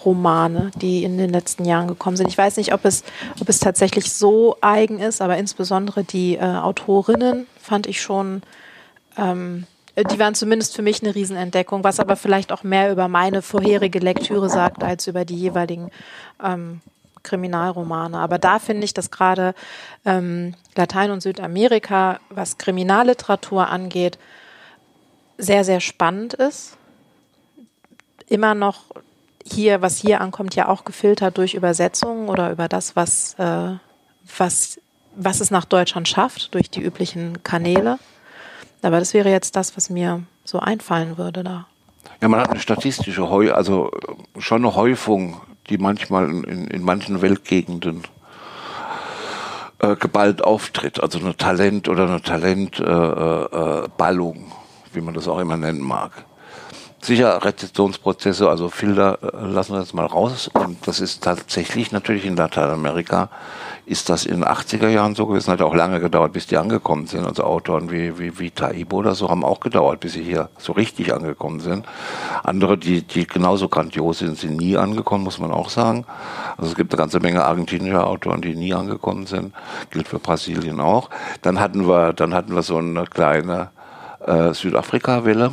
Kriminalromane, 0.00 0.70
die 0.76 1.04
in 1.04 1.18
den 1.18 1.30
letzten 1.30 1.64
Jahren 1.64 1.88
gekommen 1.88 2.16
sind. 2.16 2.28
Ich 2.28 2.38
weiß 2.38 2.56
nicht, 2.56 2.72
ob 2.72 2.84
es, 2.84 3.04
ob 3.40 3.48
es 3.48 3.60
tatsächlich 3.60 4.12
so 4.12 4.56
eigen 4.60 4.98
ist, 4.98 5.20
aber 5.20 5.36
insbesondere 5.36 6.04
die 6.04 6.36
äh, 6.36 6.40
Autorinnen 6.40 7.46
fand 7.60 7.86
ich 7.86 8.00
schon 8.00 8.42
ähm, 9.16 9.66
äh, 9.94 10.04
die 10.04 10.18
waren 10.18 10.34
zumindest 10.34 10.74
für 10.74 10.82
mich 10.82 11.02
eine 11.02 11.14
Riesenentdeckung, 11.14 11.84
was 11.84 12.00
aber 12.00 12.16
vielleicht 12.16 12.52
auch 12.52 12.62
mehr 12.62 12.92
über 12.92 13.08
meine 13.08 13.42
vorherige 13.42 13.98
Lektüre 13.98 14.48
sagt, 14.48 14.82
als 14.82 15.06
über 15.06 15.24
die 15.24 15.36
jeweiligen 15.36 15.90
ähm, 16.42 16.80
Kriminalromane. 17.22 18.18
Aber 18.18 18.38
da 18.38 18.58
finde 18.58 18.84
ich, 18.84 18.94
dass 18.94 19.10
gerade 19.10 19.54
ähm, 20.06 20.54
Latein- 20.74 21.10
und 21.10 21.20
Südamerika, 21.22 22.18
was 22.30 22.56
Kriminalliteratur 22.56 23.68
angeht, 23.68 24.18
sehr, 25.36 25.64
sehr 25.64 25.80
spannend 25.80 26.34
ist. 26.34 26.76
Immer 28.26 28.54
noch 28.54 28.84
hier, 29.44 29.82
was 29.82 29.98
hier 29.98 30.20
ankommt, 30.20 30.54
ja 30.54 30.68
auch 30.68 30.84
gefiltert 30.84 31.38
durch 31.38 31.54
Übersetzungen 31.54 32.28
oder 32.28 32.50
über 32.50 32.68
das, 32.68 32.96
was, 32.96 33.34
äh, 33.34 33.72
was, 34.36 34.80
was 35.16 35.40
es 35.40 35.50
nach 35.50 35.64
Deutschland 35.64 36.08
schafft, 36.08 36.54
durch 36.54 36.70
die 36.70 36.80
üblichen 36.80 37.42
Kanäle. 37.42 37.98
Aber 38.82 38.98
das 38.98 39.14
wäre 39.14 39.30
jetzt 39.30 39.56
das, 39.56 39.76
was 39.76 39.90
mir 39.90 40.22
so 40.44 40.58
einfallen 40.58 41.18
würde 41.18 41.44
da. 41.44 41.66
Ja, 42.20 42.28
man 42.28 42.40
hat 42.40 42.50
eine 42.50 42.60
statistische 42.60 43.30
Heu, 43.30 43.52
also 43.52 43.90
schon 44.38 44.64
eine 44.64 44.74
Häufung, 44.74 45.40
die 45.68 45.78
manchmal 45.78 46.30
in, 46.30 46.66
in 46.66 46.82
manchen 46.82 47.22
Weltgegenden 47.22 48.02
äh, 49.78 49.96
geballt 49.96 50.44
auftritt. 50.44 51.02
Also 51.02 51.18
eine 51.18 51.36
Talent 51.36 51.88
oder 51.88 52.06
eine 52.06 52.22
Talentballung, 52.22 54.36
äh, 54.36 54.38
äh, 54.38 54.92
wie 54.92 55.00
man 55.00 55.14
das 55.14 55.28
auch 55.28 55.38
immer 55.38 55.56
nennen 55.56 55.80
mag. 55.80 56.24
Sicher, 57.02 57.42
Rezeptionsprozesse, 57.42 58.48
also 58.48 58.68
Filter 58.68 59.18
äh, 59.22 59.46
lassen 59.46 59.72
wir 59.72 59.80
jetzt 59.80 59.94
mal 59.94 60.04
raus. 60.04 60.50
Und 60.52 60.86
das 60.86 61.00
ist 61.00 61.24
tatsächlich 61.24 61.92
natürlich 61.92 62.26
in 62.26 62.36
Lateinamerika 62.36 63.30
ist 63.90 64.08
das 64.08 64.24
in 64.24 64.42
den 64.42 64.44
80er 64.44 64.88
Jahren 64.88 65.16
so 65.16 65.26
gewesen, 65.26 65.50
hat 65.50 65.62
auch 65.62 65.74
lange 65.74 65.98
gedauert, 65.98 66.32
bis 66.32 66.46
die 66.46 66.56
angekommen 66.56 67.08
sind. 67.08 67.26
Also 67.26 67.42
Autoren 67.42 67.90
wie, 67.90 68.18
wie, 68.20 68.38
wie 68.38 68.52
Taibo 68.52 68.98
oder 68.98 69.16
so 69.16 69.28
haben 69.28 69.44
auch 69.44 69.58
gedauert, 69.58 69.98
bis 69.98 70.12
sie 70.12 70.22
hier 70.22 70.48
so 70.58 70.72
richtig 70.72 71.12
angekommen 71.12 71.58
sind. 71.58 71.84
Andere, 72.44 72.78
die, 72.78 73.02
die 73.02 73.26
genauso 73.26 73.68
grandios 73.68 74.20
sind, 74.20 74.38
sind 74.38 74.58
nie 74.58 74.76
angekommen, 74.76 75.24
muss 75.24 75.40
man 75.40 75.50
auch 75.50 75.70
sagen. 75.70 76.04
Also 76.56 76.70
es 76.70 76.76
gibt 76.76 76.92
eine 76.92 76.98
ganze 76.98 77.18
Menge 77.18 77.44
argentinischer 77.44 78.06
Autoren, 78.06 78.42
die 78.42 78.54
nie 78.54 78.74
angekommen 78.74 79.26
sind. 79.26 79.54
Gilt 79.90 80.06
für 80.06 80.20
Brasilien 80.20 80.80
auch. 80.80 81.10
Dann 81.42 81.58
hatten 81.58 81.88
wir, 81.88 82.12
dann 82.12 82.32
hatten 82.32 82.54
wir 82.54 82.62
so 82.62 82.76
eine 82.76 83.06
kleine 83.06 83.70
äh, 84.24 84.54
Südafrika-Welle 84.54 85.50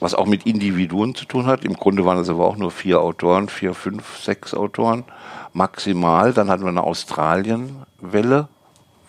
was 0.00 0.14
auch 0.14 0.26
mit 0.26 0.46
Individuen 0.46 1.14
zu 1.14 1.24
tun 1.24 1.46
hat. 1.46 1.64
Im 1.64 1.74
Grunde 1.74 2.04
waren 2.04 2.18
es 2.18 2.28
aber 2.28 2.46
auch 2.46 2.56
nur 2.56 2.70
vier 2.70 3.00
Autoren, 3.00 3.48
vier, 3.48 3.74
fünf, 3.74 4.18
sechs 4.18 4.54
Autoren 4.54 5.04
maximal. 5.52 6.32
Dann 6.32 6.50
hatten 6.50 6.64
wir 6.64 6.68
eine 6.68 6.84
Australienwelle. 6.84 8.48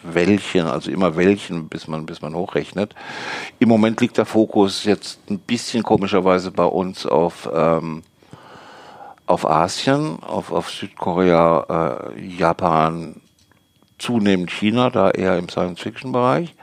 Welchen, 0.04 0.67
also 0.67 0.91
immer 0.91 1.15
welchen, 1.15 1.67
bis 1.67 1.88
man, 1.88 2.06
bis 2.06 2.21
man 2.21 2.36
hochrechnet. 2.36 2.93
Im 3.60 3.67
Moment 3.67 4.00
liegt 4.00 4.17
der 4.17 4.28
Fokus 4.28 4.84
jetzt 4.84 5.19
ein 5.30 5.39
bisschen 5.39 5.84
komischerweise 5.84 6.52
bei 6.52 6.63
uns 6.63 7.06
auf, 7.06 7.50
ähm, 7.52 8.04
auf 9.26 9.45
Asien, 9.45 10.19
auf, 10.21 10.52
auf 10.52 10.69
Südkorea, 10.69 12.12
äh, 12.15 12.21
Japan, 12.21 13.21
zunehmend 13.97 14.52
China, 14.52 14.91
da 14.91 15.10
eher 15.10 15.38
im 15.38 15.50
Science-Fiction-Bereich. 15.50 16.54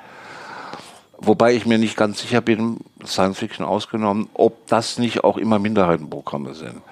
Wobei 1.19 1.55
ich 1.55 1.67
mir 1.67 1.79
nicht 1.79 1.97
ganz 1.97 2.21
sicher 2.21 2.41
bin, 2.41 2.79
Science 3.07 3.39
Fiction 3.39 3.65
ausgenommen, 3.65 4.29
ob 4.35 4.67
das 4.67 4.99
nicht 4.99 5.25
auch 5.25 5.37
immer 5.37 5.59
Minderheitenprogramme 5.59 6.55
sind. 6.55 6.83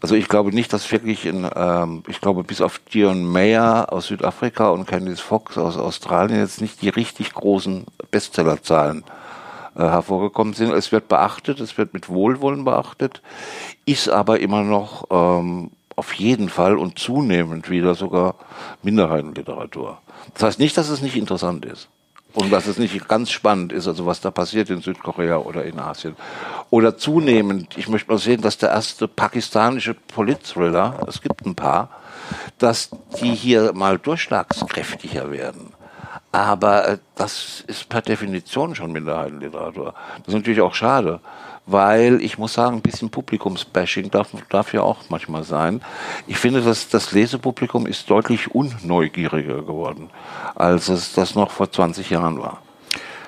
Also 0.00 0.14
ich 0.14 0.28
glaube 0.28 0.52
nicht, 0.52 0.72
dass 0.72 0.90
wirklich 0.90 1.26
in, 1.26 1.48
ähm, 1.54 2.02
ich 2.08 2.20
glaube 2.20 2.42
bis 2.42 2.60
auf 2.60 2.78
Dion 2.78 3.24
Mayer 3.30 3.92
aus 3.92 4.06
Südafrika 4.06 4.70
und 4.70 4.86
Candice 4.86 5.20
Fox 5.20 5.58
aus 5.58 5.76
Australien 5.76 6.40
jetzt 6.40 6.60
nicht 6.62 6.80
die 6.80 6.88
richtig 6.88 7.34
großen 7.34 7.84
Bestsellerzahlen 8.10 9.04
äh, 9.74 9.80
hervorgekommen 9.80 10.54
sind. 10.54 10.72
Es 10.72 10.90
wird 10.90 11.08
beachtet, 11.08 11.60
es 11.60 11.76
wird 11.76 11.92
mit 11.92 12.08
Wohlwollen 12.08 12.64
beachtet, 12.64 13.20
ist 13.84 14.08
aber 14.08 14.40
immer 14.40 14.62
noch 14.62 15.04
ähm, 15.10 15.70
auf 15.96 16.14
jeden 16.14 16.48
Fall 16.48 16.78
und 16.78 16.98
zunehmend 16.98 17.68
wieder 17.68 17.94
sogar 17.94 18.36
Minderheitenliteratur. 18.82 19.98
Das 20.32 20.44
heißt 20.44 20.58
nicht, 20.58 20.78
dass 20.78 20.88
es 20.88 21.02
nicht 21.02 21.16
interessant 21.16 21.66
ist. 21.66 21.88
Und 22.32 22.50
was 22.50 22.66
es 22.66 22.78
nicht 22.78 23.08
ganz 23.08 23.30
spannend 23.30 23.72
ist, 23.72 23.88
also 23.88 24.06
was 24.06 24.20
da 24.20 24.30
passiert 24.30 24.70
in 24.70 24.80
Südkorea 24.80 25.38
oder 25.38 25.64
in 25.64 25.78
Asien. 25.78 26.16
Oder 26.70 26.96
zunehmend, 26.96 27.76
ich 27.76 27.88
möchte 27.88 28.10
mal 28.10 28.18
sehen, 28.18 28.40
dass 28.40 28.58
der 28.58 28.70
erste 28.70 29.08
pakistanische 29.08 29.94
Politthriller, 29.94 31.00
es 31.08 31.20
gibt 31.22 31.44
ein 31.44 31.56
paar, 31.56 31.88
dass 32.58 32.90
die 33.20 33.34
hier 33.34 33.72
mal 33.72 33.98
durchschlagskräftiger 33.98 35.32
werden. 35.32 35.72
Aber 36.32 36.88
äh, 36.88 36.98
das 37.16 37.64
ist 37.66 37.88
per 37.88 38.02
Definition 38.02 38.74
schon 38.74 38.92
Minderheitenliteratur. 38.92 39.94
Das 40.18 40.28
ist 40.28 40.34
natürlich 40.34 40.60
auch 40.60 40.74
schade, 40.74 41.20
weil 41.70 42.22
ich 42.22 42.38
muss 42.38 42.54
sagen, 42.54 42.76
ein 42.76 42.82
bisschen 42.82 43.10
Publikumsbashing 43.10 44.10
darf, 44.10 44.30
darf 44.48 44.72
ja 44.72 44.82
auch 44.82 44.98
manchmal 45.08 45.44
sein. 45.44 45.82
Ich 46.26 46.38
finde, 46.38 46.62
dass 46.62 46.88
das 46.88 47.12
Lesepublikum 47.12 47.86
ist 47.86 48.08
deutlich 48.10 48.54
unneugieriger 48.54 49.62
geworden, 49.62 50.10
als 50.54 50.88
es 50.88 51.12
das 51.12 51.34
noch 51.34 51.50
vor 51.50 51.70
20 51.70 52.10
Jahren 52.10 52.40
war. 52.40 52.62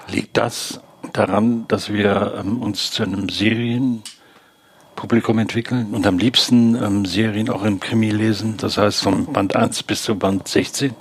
Liegt 0.09 0.37
das 0.37 0.81
daran, 1.12 1.66
dass 1.68 1.92
wir 1.92 2.35
ähm, 2.38 2.62
uns 2.62 2.90
zu 2.90 3.02
einem 3.02 3.28
Serienpublikum 3.28 5.38
entwickeln 5.38 5.94
und 5.94 6.07
am 6.07 6.18
liebsten 6.18 6.74
ähm, 6.74 7.07
Serien 7.07 7.50
auch 7.50 7.64
im 7.64 7.81
Krimi 7.81 8.11
lesen, 8.11 8.57
das 8.57 8.78
heißt 8.78 9.02
vom 9.02 9.26
Band 9.26 9.57
1 9.57 9.83
bis 9.85 10.02
zu 10.02 10.16
Band 10.16 10.48
16? 10.48 10.94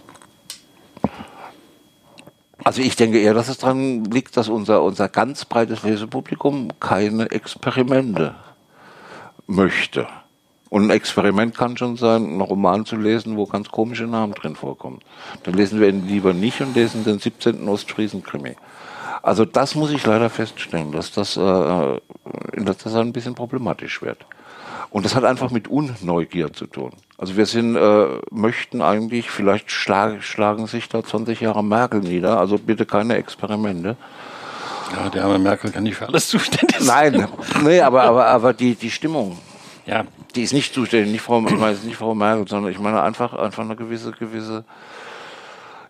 Also 2.64 2.82
ich 2.82 2.96
denke 2.96 3.20
eher, 3.20 3.34
dass 3.34 3.50
es 3.50 3.58
daran 3.58 4.06
liegt, 4.06 4.38
dass 4.38 4.50
unser, 4.50 4.84
unser 4.84 5.10
ganz 5.10 5.46
breites 5.46 5.84
Lesepublikum 5.84 6.70
keine 6.80 7.32
Experimente 7.32 8.36
möchte. 9.48 10.08
Und 10.70 10.84
ein 10.84 10.90
Experiment 10.92 11.58
kann 11.58 11.76
schon 11.76 11.98
sein, 11.98 12.24
einen 12.24 12.42
Roman 12.42 12.86
zu 12.86 12.96
lesen, 12.96 13.36
wo 13.36 13.46
ganz 13.46 13.70
komische 13.70 14.06
Namen 14.06 14.34
drin 14.34 14.56
vorkommen. 14.56 15.00
Dann 15.44 15.56
lesen 15.56 15.82
wir 15.82 15.90
ihn 15.90 16.08
lieber 16.08 16.34
nicht 16.34 16.62
und 16.62 16.76
lesen 16.76 17.04
den 17.04 17.20
17. 17.20 17.68
Ostfriesen-Krimi. 17.68 18.56
Also 19.22 19.44
das 19.44 19.76
muss 19.76 19.92
ich 19.92 20.06
leider 20.06 20.30
feststellen, 20.30 20.92
dass 20.92 21.12
das 21.12 21.36
äh, 21.36 22.00
in 22.54 22.66
letzter 22.66 22.90
Zeit 22.90 23.02
ein 23.02 23.14
bisschen 23.14 23.36
problematisch 23.36 24.02
wird. 24.02 24.26
Und 24.90 25.06
das 25.06 25.16
hat 25.16 25.24
einfach 25.24 25.52
mit 25.52 25.68
Unneugier 25.68 26.52
zu 26.54 26.66
tun. 26.66 26.92
Also 27.18 27.38
wir 27.38 27.46
sind, 27.46 27.76
äh, 27.76 28.20
möchten 28.32 28.82
eigentlich, 28.82 29.30
vielleicht 29.30 29.72
schlag, 29.72 30.24
schlagen 30.24 30.68
sich 30.68 30.90
da 30.90 31.04
20 31.04 31.40
Jahre 31.42 31.64
Merkel 31.64 32.00
nieder, 32.00 32.40
also 32.40 32.58
bitte 32.58 32.86
keine 32.86 33.16
Experimente. 33.16 33.96
Ja, 34.96 35.10
der 35.10 35.24
arme 35.24 35.40
Merkel 35.40 35.72
kann 35.72 35.84
nicht 35.84 35.96
für 35.96 36.08
alles 36.08 36.28
zuständig 36.28 36.80
sein. 36.80 37.14
Nein, 37.14 37.28
nee, 37.64 37.80
aber, 37.80 38.04
aber, 38.04 38.26
aber 38.26 38.54
die, 38.54 38.76
die 38.76 38.92
Stimmung, 38.92 39.38
ja. 39.86 40.04
die 40.36 40.44
ist 40.44 40.54
nicht 40.54 40.74
zuständig, 40.74 41.12
nicht 41.12 41.22
Frau, 41.22 41.40
ich 41.46 41.58
meine 41.58 41.78
nicht 41.78 41.96
Frau 41.96 42.14
Merkel, 42.14 42.48
sondern 42.48 42.72
ich 42.72 42.80
meine 42.80 43.02
einfach, 43.02 43.34
einfach 43.34 43.64
eine 43.64 43.76
gewisse, 43.76 44.12
gewisse 44.12 44.66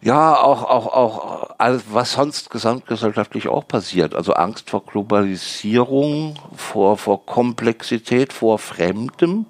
ja, 0.01 0.35
auch, 0.35 0.63
auch, 0.63 0.87
auch 0.93 1.49
alles, 1.59 1.83
was 1.91 2.13
sonst 2.13 2.49
gesamtgesellschaftlich 2.49 3.47
auch 3.47 3.67
passiert. 3.67 4.15
Also 4.15 4.33
Angst 4.33 4.69
vor 4.69 4.83
Globalisierung, 4.85 6.35
vor, 6.55 6.97
vor 6.97 7.25
Komplexität, 7.25 8.33
vor 8.33 8.57
Fremdem. 8.57 9.45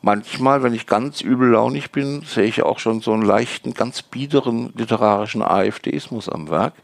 Manchmal, 0.00 0.62
wenn 0.62 0.74
ich 0.74 0.86
ganz 0.86 1.20
übellaunig 1.20 1.90
bin, 1.90 2.22
sehe 2.22 2.44
ich 2.44 2.62
auch 2.62 2.78
schon 2.78 3.00
so 3.00 3.12
einen 3.12 3.22
leichten, 3.22 3.74
ganz 3.74 4.02
biederen 4.02 4.72
literarischen 4.76 5.42
AfDismus 5.42 6.28
am 6.28 6.48
Werk. 6.50 6.74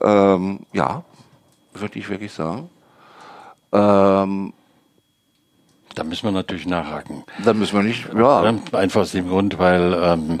Ähm, 0.00 0.60
ja, 0.72 1.04
würde 1.74 1.98
ich 1.98 2.08
wirklich 2.08 2.32
sagen. 2.32 2.70
Ähm, 3.72 4.52
da 5.94 6.04
müssen 6.04 6.24
wir 6.24 6.32
natürlich 6.32 6.66
nachhaken. 6.66 7.24
Da 7.44 7.52
müssen 7.52 7.76
wir 7.76 7.82
nicht, 7.82 8.08
ja. 8.14 8.42
Einfach 8.72 9.02
aus 9.02 9.12
dem 9.12 9.28
Grund, 9.28 9.58
weil 9.58 9.94
ähm, 10.02 10.40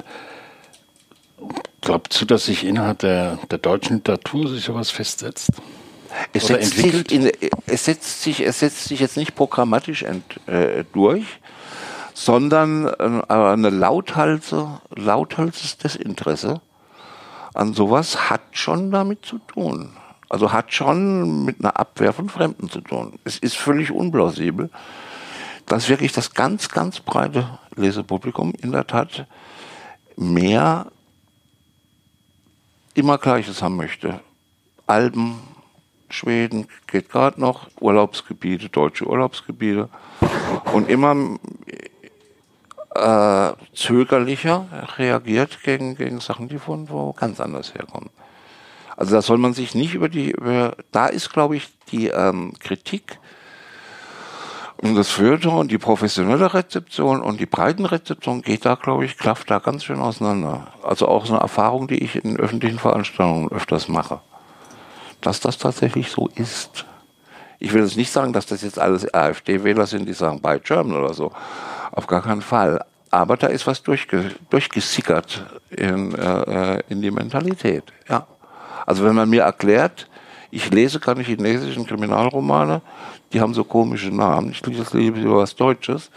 Glaubst 1.84 2.18
du, 2.20 2.24
dass 2.24 2.46
sich 2.46 2.64
innerhalb 2.64 3.00
der, 3.00 3.38
der 3.50 3.58
deutschen 3.58 3.96
Literatur 3.96 4.48
sich 4.48 4.64
sowas 4.64 4.90
festsetzt? 4.90 5.50
Es 6.32 6.46
setzt, 6.46 6.76
sich 6.76 7.12
in, 7.12 7.30
es, 7.66 7.84
setzt 7.84 8.22
sich, 8.22 8.40
es 8.40 8.60
setzt 8.60 8.84
sich 8.84 9.00
jetzt 9.00 9.16
nicht 9.18 9.34
programmatisch 9.34 10.02
ent, 10.04 10.24
äh, 10.46 10.84
durch, 10.92 11.24
sondern 12.14 12.86
äh, 12.86 13.22
eine 13.28 13.68
Lauthalse, 13.68 14.80
lauthalses 14.94 15.76
Desinteresse 15.76 16.62
an 17.52 17.74
sowas 17.74 18.30
hat 18.30 18.42
schon 18.52 18.90
damit 18.90 19.24
zu 19.26 19.38
tun. 19.38 19.90
Also 20.30 20.52
hat 20.52 20.72
schon 20.72 21.44
mit 21.44 21.60
einer 21.60 21.78
Abwehr 21.78 22.12
von 22.12 22.28
Fremden 22.28 22.70
zu 22.70 22.80
tun. 22.80 23.18
Es 23.24 23.38
ist 23.38 23.56
völlig 23.56 23.92
unplausibel, 23.92 24.70
dass 25.66 25.88
wirklich 25.88 26.12
das 26.12 26.32
ganz, 26.32 26.70
ganz 26.70 27.00
breite 27.00 27.58
Lesepublikum 27.76 28.54
in 28.60 28.72
der 28.72 28.86
Tat 28.86 29.26
mehr 30.16 30.86
immer 32.94 33.18
Gleiches 33.18 33.62
haben 33.62 33.76
möchte. 33.76 34.20
Alben, 34.86 35.40
Schweden 36.08 36.68
geht 36.86 37.10
gerade 37.10 37.40
noch, 37.40 37.68
Urlaubsgebiete, 37.80 38.68
deutsche 38.68 39.06
Urlaubsgebiete 39.06 39.88
und 40.72 40.88
immer 40.88 41.38
äh, 42.94 43.52
zögerlicher 43.74 44.66
reagiert 44.96 45.62
gegen, 45.62 45.96
gegen 45.96 46.20
Sachen, 46.20 46.48
die 46.48 46.58
von 46.58 46.88
wo 46.88 47.12
ganz 47.12 47.40
anders 47.40 47.74
herkommen. 47.74 48.10
Also 48.96 49.16
da 49.16 49.22
soll 49.22 49.38
man 49.38 49.54
sich 49.54 49.74
nicht 49.74 49.94
über 49.94 50.08
die, 50.08 50.30
über, 50.30 50.76
da 50.92 51.06
ist 51.06 51.32
glaube 51.32 51.56
ich 51.56 51.68
die 51.90 52.08
ähm, 52.08 52.52
Kritik 52.60 53.18
und 54.84 54.96
das 54.96 55.08
Feuilleton, 55.08 55.66
die 55.66 55.78
professionelle 55.78 56.52
Rezeption 56.52 57.22
und 57.22 57.40
die 57.40 57.46
Breitenrezeption 57.46 58.42
geht 58.42 58.66
da, 58.66 58.74
glaube 58.74 59.06
ich, 59.06 59.16
klafft 59.16 59.50
da 59.50 59.58
ganz 59.58 59.84
schön 59.84 59.98
auseinander. 59.98 60.66
Also 60.82 61.08
auch 61.08 61.24
so 61.24 61.32
eine 61.32 61.40
Erfahrung, 61.40 61.88
die 61.88 62.04
ich 62.04 62.22
in 62.22 62.38
öffentlichen 62.38 62.78
Veranstaltungen 62.78 63.50
öfters 63.50 63.88
mache. 63.88 64.20
Dass 65.22 65.40
das 65.40 65.56
tatsächlich 65.56 66.10
so 66.10 66.28
ist. 66.34 66.84
Ich 67.58 67.72
will 67.72 67.82
jetzt 67.82 67.96
nicht 67.96 68.10
sagen, 68.10 68.34
dass 68.34 68.44
das 68.44 68.60
jetzt 68.60 68.78
alles 68.78 69.12
AfD-Wähler 69.12 69.86
sind, 69.86 70.06
die 70.06 70.12
sagen 70.12 70.42
Buy 70.42 70.60
German 70.60 70.98
oder 70.98 71.14
so. 71.14 71.32
Auf 71.90 72.06
gar 72.06 72.20
keinen 72.20 72.42
Fall. 72.42 72.84
Aber 73.10 73.38
da 73.38 73.46
ist 73.46 73.66
was 73.66 73.82
durchge 73.82 74.32
durchgesickert 74.50 75.46
in, 75.70 76.14
äh, 76.14 76.82
in 76.90 77.00
die 77.00 77.10
Mentalität. 77.10 77.84
Ja. 78.06 78.26
Also 78.84 79.02
wenn 79.02 79.14
man 79.14 79.30
mir 79.30 79.44
erklärt, 79.44 80.08
ich 80.54 80.70
lese 80.70 81.00
keine 81.00 81.22
chinesischen 81.22 81.86
Kriminalromane, 81.86 82.80
die 83.32 83.40
haben 83.40 83.54
so 83.54 83.64
komische 83.64 84.10
Namen. 84.10 84.52
Ich 84.52 84.64
lese 84.64 84.96
lieber 84.96 85.38
was 85.38 85.56
Deutsches. 85.56 86.10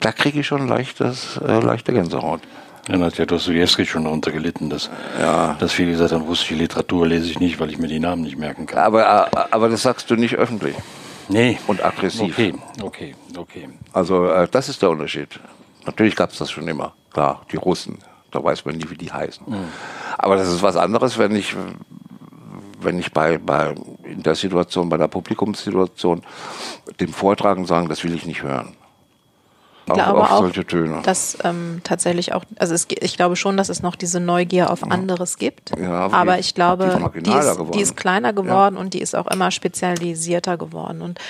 Da 0.00 0.12
kriege 0.12 0.40
ich 0.40 0.46
schon 0.46 0.68
leichtes, 0.68 1.40
äh, 1.46 1.60
leichte 1.60 1.92
Gänsehaut. 1.92 2.42
Ja, 2.88 3.00
hat 3.00 3.18
ja 3.18 3.24
Dostoevsky 3.24 3.84
schon 3.84 4.04
darunter 4.04 4.30
gelitten, 4.30 4.70
dass, 4.70 4.90
ja. 5.18 5.56
dass 5.58 5.72
viele 5.72 5.92
gesagt 5.92 6.12
haben, 6.12 6.22
russische 6.22 6.54
Literatur 6.54 7.06
lese 7.06 7.30
ich 7.30 7.40
nicht, 7.40 7.58
weil 7.58 7.70
ich 7.70 7.78
mir 7.78 7.88
die 7.88 7.98
Namen 7.98 8.22
nicht 8.22 8.38
merken 8.38 8.66
kann. 8.66 8.78
Aber, 8.78 9.30
äh, 9.32 9.38
aber 9.50 9.68
das 9.68 9.82
sagst 9.82 10.08
du 10.10 10.14
nicht 10.16 10.36
öffentlich. 10.36 10.76
nee. 11.28 11.58
und 11.66 11.84
aggressiv. 11.84 12.32
Okay, 12.32 12.54
okay, 12.82 13.14
okay. 13.36 13.68
Also 13.92 14.28
äh, 14.28 14.46
das 14.48 14.68
ist 14.68 14.82
der 14.82 14.90
Unterschied. 14.90 15.40
Natürlich 15.86 16.14
gab 16.14 16.30
es 16.30 16.38
das 16.38 16.50
schon 16.50 16.68
immer. 16.68 16.94
Klar, 17.12 17.42
die 17.50 17.56
Russen, 17.56 17.98
da 18.30 18.44
weiß 18.44 18.64
man 18.66 18.76
nie, 18.76 18.88
wie 18.88 18.96
die 18.96 19.10
heißen. 19.10 19.44
Mhm. 19.48 19.68
Aber 20.18 20.36
das 20.36 20.48
ist 20.48 20.62
was 20.62 20.76
anderes, 20.76 21.18
wenn 21.18 21.34
ich, 21.34 21.56
wenn 22.80 22.98
ich 22.98 23.12
bei, 23.12 23.38
bei 23.38 23.74
in 24.04 24.22
der 24.22 24.34
Situation, 24.34 24.88
bei 24.88 24.96
der 24.96 25.08
Publikumssituation 25.08 26.22
dem 27.00 27.12
Vortragen 27.12 27.66
sagen, 27.66 27.88
das 27.88 28.04
will 28.04 28.14
ich 28.14 28.26
nicht 28.26 28.42
hören. 28.42 28.76
Ich 29.88 29.94
glaube 29.94 30.20
auch, 30.20 30.38
solche 30.38 30.66
Töne. 30.66 31.00
dass 31.04 31.38
ähm, 31.44 31.80
tatsächlich 31.84 32.32
auch, 32.32 32.42
also 32.58 32.74
es, 32.74 32.88
ich 32.90 33.16
glaube 33.16 33.36
schon, 33.36 33.56
dass 33.56 33.68
es 33.68 33.82
noch 33.82 33.94
diese 33.94 34.18
Neugier 34.18 34.70
auf 34.70 34.82
anderes 34.82 35.38
gibt. 35.38 35.78
Ja, 35.78 36.00
aber, 36.00 36.16
aber 36.16 36.38
ich 36.40 36.54
glaube, 36.56 37.10
die, 37.14 37.22
die, 37.22 37.30
ist, 37.30 37.58
die, 37.72 37.80
ist, 37.80 37.96
kleiner 37.96 38.32
geworden 38.32 38.74
ja. 38.74 38.80
und 38.80 38.94
die 38.94 39.00
ist 39.00 39.14
auch 39.14 39.28
immer 39.28 39.52
spezialisierter 39.52 40.56
geworden. 40.56 41.02
Und 41.02 41.20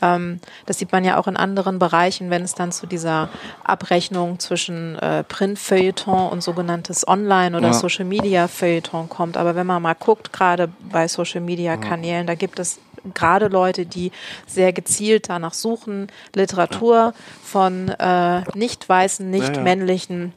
ähm, 0.00 0.40
das 0.64 0.78
sieht 0.78 0.92
man 0.92 1.04
ja 1.04 1.18
auch 1.18 1.26
in 1.26 1.36
anderen 1.36 1.78
Bereichen, 1.78 2.30
wenn 2.30 2.42
es 2.42 2.54
dann 2.54 2.72
zu 2.72 2.86
dieser 2.86 3.28
Abrechnung 3.64 4.38
zwischen 4.38 4.96
äh, 4.98 5.22
Print-Feuilleton 5.24 6.30
und 6.30 6.42
sogenanntes 6.42 7.06
Online- 7.06 7.54
oder 7.54 7.68
ja. 7.68 7.74
Social-Media-Feuilleton 7.74 9.10
kommt. 9.10 9.36
Aber 9.36 9.54
wenn 9.56 9.66
man 9.66 9.82
mal 9.82 9.94
guckt, 9.94 10.32
gerade 10.32 10.70
bei 10.90 11.06
Social-Media-Kanälen, 11.06 12.26
da 12.26 12.34
gibt 12.34 12.58
es 12.58 12.78
gerade 13.14 13.48
Leute, 13.48 13.86
die 13.86 14.12
sehr 14.46 14.72
gezielt 14.72 15.28
danach 15.28 15.54
suchen, 15.54 16.08
Literatur 16.34 17.14
von 17.42 17.88
äh, 17.88 18.42
nicht 18.54 18.88
weißen, 18.88 19.28
nicht 19.28 19.60
männlichen 19.62 20.32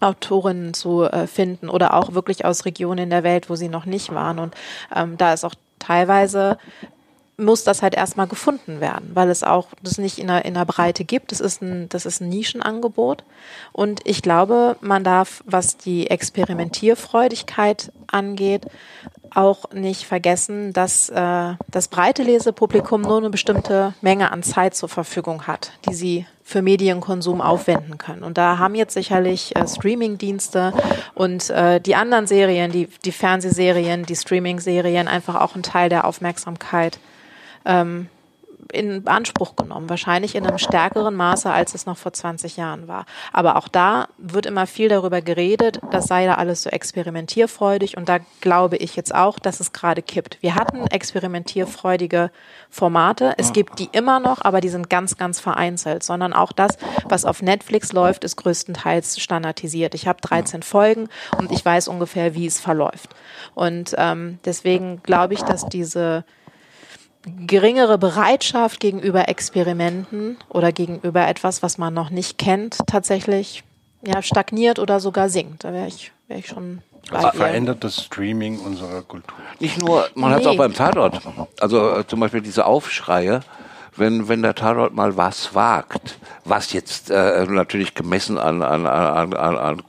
Autorinnen 0.00 0.74
zu 0.74 1.04
äh, 1.04 1.26
finden 1.26 1.68
oder 1.68 1.94
auch 1.94 2.12
wirklich 2.12 2.44
aus 2.44 2.64
Regionen 2.64 3.04
in 3.04 3.10
der 3.10 3.24
Welt, 3.24 3.48
wo 3.48 3.56
sie 3.56 3.68
noch 3.68 3.86
nicht 3.86 4.12
waren. 4.14 4.38
Und 4.38 4.54
ähm, 4.94 5.16
da 5.16 5.32
ist 5.32 5.44
auch 5.44 5.54
teilweise 5.78 6.58
muss 7.36 7.64
das 7.64 7.82
halt 7.82 7.94
erstmal 7.94 8.26
gefunden 8.26 8.80
werden, 8.80 9.10
weil 9.14 9.28
es 9.28 9.42
auch 9.42 9.68
das 9.82 9.98
nicht 9.98 10.18
in 10.18 10.28
der, 10.28 10.44
in 10.44 10.54
der 10.54 10.64
Breite 10.64 11.04
gibt. 11.04 11.32
Das 11.32 11.40
ist, 11.40 11.62
ein, 11.62 11.88
das 11.88 12.06
ist 12.06 12.20
ein 12.20 12.28
Nischenangebot. 12.28 13.24
Und 13.72 14.00
ich 14.04 14.22
glaube, 14.22 14.76
man 14.80 15.04
darf, 15.04 15.42
was 15.46 15.76
die 15.76 16.10
Experimentierfreudigkeit 16.10 17.92
angeht, 18.06 18.66
auch 19.32 19.70
nicht 19.72 20.04
vergessen, 20.04 20.72
dass 20.72 21.08
äh, 21.08 21.54
das 21.70 21.88
breite 21.88 22.22
Lesepublikum 22.22 23.02
nur 23.02 23.18
eine 23.18 23.30
bestimmte 23.30 23.94
Menge 24.00 24.30
an 24.30 24.42
Zeit 24.42 24.74
zur 24.74 24.88
Verfügung 24.88 25.46
hat, 25.46 25.72
die 25.88 25.94
sie 25.94 26.26
für 26.42 26.60
Medienkonsum 26.60 27.40
aufwenden 27.40 27.96
können. 27.96 28.22
Und 28.22 28.36
da 28.36 28.58
haben 28.58 28.74
jetzt 28.74 28.94
sicherlich 28.94 29.56
äh, 29.56 29.66
Streamingdienste 29.66 30.72
und 31.14 31.48
äh, 31.50 31.80
die 31.80 31.94
anderen 31.94 32.26
Serien, 32.26 32.70
die, 32.70 32.88
die 33.04 33.12
Fernsehserien, 33.12 34.04
die 34.04 34.16
Streaming-Serien 34.16 35.08
einfach 35.08 35.40
auch 35.40 35.54
einen 35.54 35.62
Teil 35.62 35.88
der 35.88 36.04
Aufmerksamkeit 36.04 36.98
ähm, 37.64 38.08
in 38.72 39.06
Anspruch 39.06 39.56
genommen, 39.56 39.88
wahrscheinlich 39.88 40.34
in 40.34 40.46
einem 40.46 40.58
stärkeren 40.58 41.14
Maße, 41.14 41.50
als 41.50 41.74
es 41.74 41.86
noch 41.86 41.96
vor 41.96 42.12
20 42.12 42.56
Jahren 42.56 42.88
war. 42.88 43.06
Aber 43.32 43.56
auch 43.56 43.68
da 43.68 44.08
wird 44.18 44.46
immer 44.46 44.66
viel 44.66 44.88
darüber 44.88 45.20
geredet, 45.20 45.80
das 45.90 46.06
sei 46.06 46.26
da 46.26 46.34
alles 46.34 46.62
so 46.62 46.70
experimentierfreudig 46.70 47.96
und 47.96 48.08
da 48.08 48.18
glaube 48.40 48.76
ich 48.76 48.96
jetzt 48.96 49.14
auch, 49.14 49.38
dass 49.38 49.60
es 49.60 49.72
gerade 49.72 50.02
kippt. 50.02 50.38
Wir 50.40 50.54
hatten 50.54 50.86
experimentierfreudige 50.86 52.30
Formate, 52.70 53.34
es 53.38 53.52
gibt 53.52 53.78
die 53.78 53.88
immer 53.92 54.20
noch, 54.20 54.42
aber 54.42 54.60
die 54.60 54.68
sind 54.68 54.90
ganz, 54.90 55.16
ganz 55.16 55.40
vereinzelt, 55.40 56.02
sondern 56.02 56.32
auch 56.32 56.52
das, 56.52 56.76
was 57.04 57.24
auf 57.24 57.42
Netflix 57.42 57.92
läuft, 57.92 58.24
ist 58.24 58.36
größtenteils 58.36 59.20
standardisiert. 59.20 59.94
Ich 59.94 60.06
habe 60.06 60.20
13 60.20 60.62
Folgen 60.62 61.08
und 61.38 61.52
ich 61.52 61.64
weiß 61.64 61.88
ungefähr, 61.88 62.34
wie 62.34 62.46
es 62.46 62.60
verläuft. 62.60 63.10
Und 63.54 63.94
ähm, 63.98 64.38
deswegen 64.44 65.02
glaube 65.02 65.34
ich, 65.34 65.42
dass 65.42 65.66
diese 65.66 66.24
geringere 67.46 67.98
Bereitschaft 67.98 68.80
gegenüber 68.80 69.28
Experimenten 69.28 70.36
oder 70.48 70.72
gegenüber 70.72 71.26
etwas, 71.26 71.62
was 71.62 71.78
man 71.78 71.94
noch 71.94 72.10
nicht 72.10 72.38
kennt, 72.38 72.78
tatsächlich 72.86 73.64
ja, 74.06 74.22
stagniert 74.22 74.78
oder 74.78 75.00
sogar 75.00 75.28
sinkt. 75.28 75.64
Da 75.64 75.72
wäre 75.72 75.86
ich, 75.86 76.12
wär 76.28 76.38
ich 76.38 76.46
schon. 76.48 76.82
Also 77.10 77.30
verändert 77.30 77.84
das 77.84 78.02
Streaming 78.02 78.58
unserer 78.58 79.02
Kultur? 79.02 79.36
Nicht 79.60 79.78
nur, 79.78 80.08
man 80.14 80.30
nee. 80.30 80.36
hat 80.36 80.42
es 80.42 80.46
auch 80.46 80.56
beim 80.56 80.72
Tatort. 80.72 81.20
Also 81.60 81.98
äh, 81.98 82.06
zum 82.06 82.20
Beispiel 82.20 82.40
diese 82.40 82.64
Aufschreie, 82.64 83.40
wenn, 83.96 84.28
wenn 84.28 84.42
der 84.42 84.54
Tatort 84.54 84.94
mal 84.94 85.16
was 85.16 85.54
wagt, 85.54 86.18
was 86.44 86.72
jetzt 86.72 87.10
äh, 87.10 87.44
natürlich 87.46 87.94
gemessen 87.94 88.38
an, 88.38 88.62
an, 88.62 88.86
an, 88.86 89.34
an, 89.34 89.56
an 89.56 89.82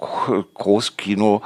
Großkino 0.54 1.41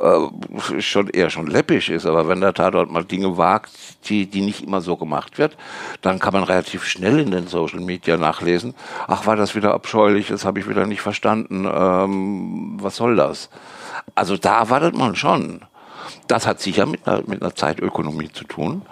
äh, 0.00 0.80
schon 0.80 1.08
eher 1.08 1.28
schon 1.30 1.46
läppisch 1.46 1.90
ist, 1.90 2.06
aber 2.06 2.26
wenn 2.28 2.40
der 2.40 2.54
Tatort 2.54 2.90
mal 2.90 3.04
Dinge 3.04 3.36
wagt, 3.36 3.70
die, 4.08 4.26
die 4.26 4.40
nicht 4.40 4.62
immer 4.62 4.80
so 4.80 4.96
gemacht 4.96 5.38
wird, 5.38 5.56
dann 6.00 6.18
kann 6.18 6.32
man 6.32 6.44
relativ 6.44 6.84
schnell 6.84 7.20
in 7.20 7.30
den 7.30 7.48
Social 7.48 7.80
Media 7.80 8.16
nachlesen, 8.16 8.74
ach, 9.06 9.26
war 9.26 9.36
das 9.36 9.54
wieder 9.54 9.74
abscheulich, 9.74 10.28
das 10.28 10.44
habe 10.44 10.58
ich 10.58 10.68
wieder 10.68 10.86
nicht 10.86 11.02
verstanden, 11.02 11.68
ähm, 11.70 12.78
was 12.80 12.96
soll 12.96 13.16
das? 13.16 13.50
Also 14.14 14.36
da 14.36 14.60
erwartet 14.60 14.96
man 14.96 15.16
schon. 15.16 15.60
Das 16.26 16.46
hat 16.46 16.60
sicher 16.60 16.86
mit 16.86 17.06
einer, 17.06 17.22
mit 17.26 17.42
einer 17.42 17.54
Zeitökonomie 17.54 18.32
zu 18.32 18.44
tun. 18.44 18.82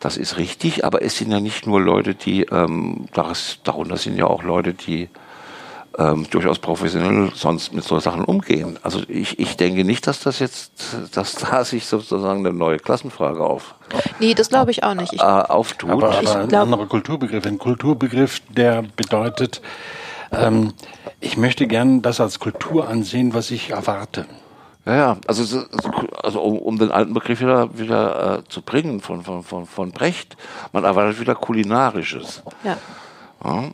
Das 0.00 0.16
ist 0.16 0.36
richtig, 0.36 0.84
aber 0.84 1.02
es 1.02 1.16
sind 1.18 1.30
ja 1.30 1.40
nicht 1.40 1.66
nur 1.66 1.80
Leute, 1.80 2.14
die, 2.14 2.42
ähm, 2.42 3.06
das, 3.14 3.58
darunter 3.64 3.96
sind 3.96 4.16
ja 4.16 4.26
auch 4.26 4.42
Leute, 4.42 4.74
die 4.74 5.08
ähm, 5.98 6.26
durchaus 6.30 6.58
professionell 6.58 7.30
sonst 7.34 7.72
mit 7.72 7.84
so 7.84 7.98
Sachen 7.98 8.24
umgehen. 8.24 8.78
Also 8.82 9.00
ich, 9.08 9.38
ich 9.38 9.56
denke 9.56 9.84
nicht, 9.84 10.06
dass 10.06 10.20
das 10.20 10.38
jetzt, 10.38 10.72
dass 11.14 11.34
da 11.36 11.64
sich 11.64 11.86
sozusagen 11.86 12.46
eine 12.46 12.54
neue 12.56 12.78
Klassenfrage 12.78 13.42
auf. 13.42 13.74
Nee, 14.20 14.34
das 14.34 14.50
glaube 14.50 14.70
ich 14.70 14.84
auch 14.84 14.94
nicht. 14.94 15.12
Ich, 15.14 15.20
äh, 15.20 15.24
auftut. 15.24 15.90
Aber, 15.90 16.10
aber 16.10 16.22
ich 16.22 16.28
ein 16.28 16.48
glaub, 16.48 16.64
anderer 16.64 16.86
Kulturbegriff. 16.86 17.46
Ein 17.46 17.58
Kulturbegriff, 17.58 18.40
der 18.50 18.82
bedeutet, 18.82 19.62
ähm, 20.32 20.74
ich 21.20 21.36
möchte 21.36 21.66
gern 21.66 22.02
das 22.02 22.20
als 22.20 22.38
Kultur 22.38 22.88
ansehen, 22.88 23.32
was 23.32 23.50
ich 23.50 23.70
erwarte. 23.70 24.26
Ja, 24.86 24.94
ja, 24.96 25.16
also, 25.26 25.64
also 26.22 26.40
um, 26.40 26.58
um 26.58 26.78
den 26.78 26.92
alten 26.92 27.12
Begriff 27.12 27.40
wieder, 27.40 27.76
wieder 27.76 28.38
äh, 28.38 28.48
zu 28.48 28.62
bringen 28.62 29.00
von, 29.00 29.24
von, 29.24 29.42
von, 29.42 29.66
von 29.66 29.90
Brecht, 29.90 30.36
man 30.72 30.84
erwartet 30.84 31.20
wieder 31.20 31.34
Kulinarisches. 31.34 32.42
Ja. 32.62 32.78
ja 33.44 33.70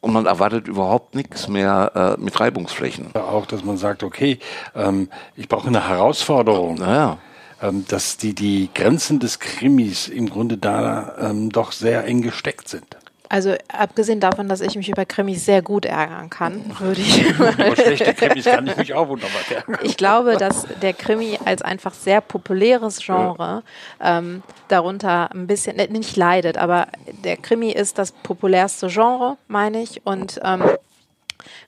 und 0.00 0.12
man 0.12 0.26
erwartet 0.26 0.68
überhaupt 0.68 1.14
nichts 1.14 1.48
mehr 1.48 2.16
äh, 2.18 2.20
mit 2.20 2.38
Reibungsflächen. 2.38 3.14
Auch, 3.14 3.46
dass 3.46 3.64
man 3.64 3.78
sagt, 3.78 4.02
okay, 4.02 4.38
ähm, 4.74 5.08
ich 5.34 5.48
brauche 5.48 5.66
eine 5.66 5.88
Herausforderung. 5.88 6.76
Naja. 6.76 7.18
Ähm, 7.62 7.86
dass 7.88 8.18
die, 8.18 8.34
die 8.34 8.68
Grenzen 8.74 9.18
des 9.18 9.38
Krimis 9.38 10.08
im 10.08 10.28
Grunde 10.28 10.58
da 10.58 11.14
ähm, 11.18 11.50
doch 11.50 11.72
sehr 11.72 12.04
eng 12.04 12.20
gesteckt 12.20 12.68
sind. 12.68 12.84
Also 13.28 13.54
abgesehen 13.68 14.20
davon, 14.20 14.48
dass 14.48 14.60
ich 14.60 14.76
mich 14.76 14.88
über 14.88 15.06
Krimis 15.06 15.46
sehr 15.46 15.62
gut 15.62 15.86
ärgern 15.86 16.28
kann, 16.28 16.60
würde 16.78 17.00
ich. 17.00 17.30
über 17.38 17.74
schlechte 17.74 18.12
Krimis 18.12 18.44
kann 18.44 18.66
ich 18.66 18.76
mich 18.76 18.94
auch 18.94 19.08
wunderbar 19.08 19.40
ärgern. 19.50 19.78
Ich 19.82 19.96
glaube, 19.96 20.36
dass 20.36 20.66
der 20.82 20.92
Krimi 20.92 21.38
als 21.44 21.62
einfach 21.62 21.94
sehr 21.94 22.20
populäres 22.20 22.98
Genre 22.98 23.62
ähm, 24.02 24.42
darunter 24.68 25.30
ein 25.32 25.46
bisschen 25.46 25.76
nicht 25.76 26.16
leidet, 26.16 26.58
aber 26.58 26.88
der 27.24 27.36
Krimi 27.36 27.70
ist 27.70 27.98
das 27.98 28.12
populärste 28.12 28.88
Genre, 28.88 29.38
meine 29.48 29.82
ich, 29.82 30.04
und 30.04 30.40
ähm, 30.44 30.62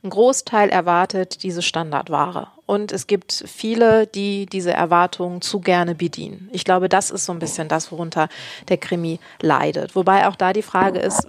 ein 0.03 0.11
Großteil 0.11 0.69
erwartet 0.69 1.43
diese 1.43 1.63
Standardware. 1.63 2.49
Und 2.67 2.93
es 2.93 3.07
gibt 3.07 3.45
viele, 3.47 4.07
die 4.07 4.47
diese 4.47 4.73
Erwartungen 4.73 5.41
zu 5.41 5.61
gerne 5.61 5.95
bedienen. 5.95 6.49
Ich 6.53 6.65
glaube, 6.65 6.89
das 6.89 7.11
ist 7.11 7.25
so 7.25 7.33
ein 7.33 7.39
bisschen 7.39 7.69
das, 7.69 7.93
worunter 7.93 8.29
der 8.69 8.77
Krimi 8.77 9.21
leidet. 9.41 9.95
Wobei 9.95 10.27
auch 10.27 10.37
da 10.37 10.53
die 10.53 10.63
Frage 10.63 10.99
ist, 10.99 11.29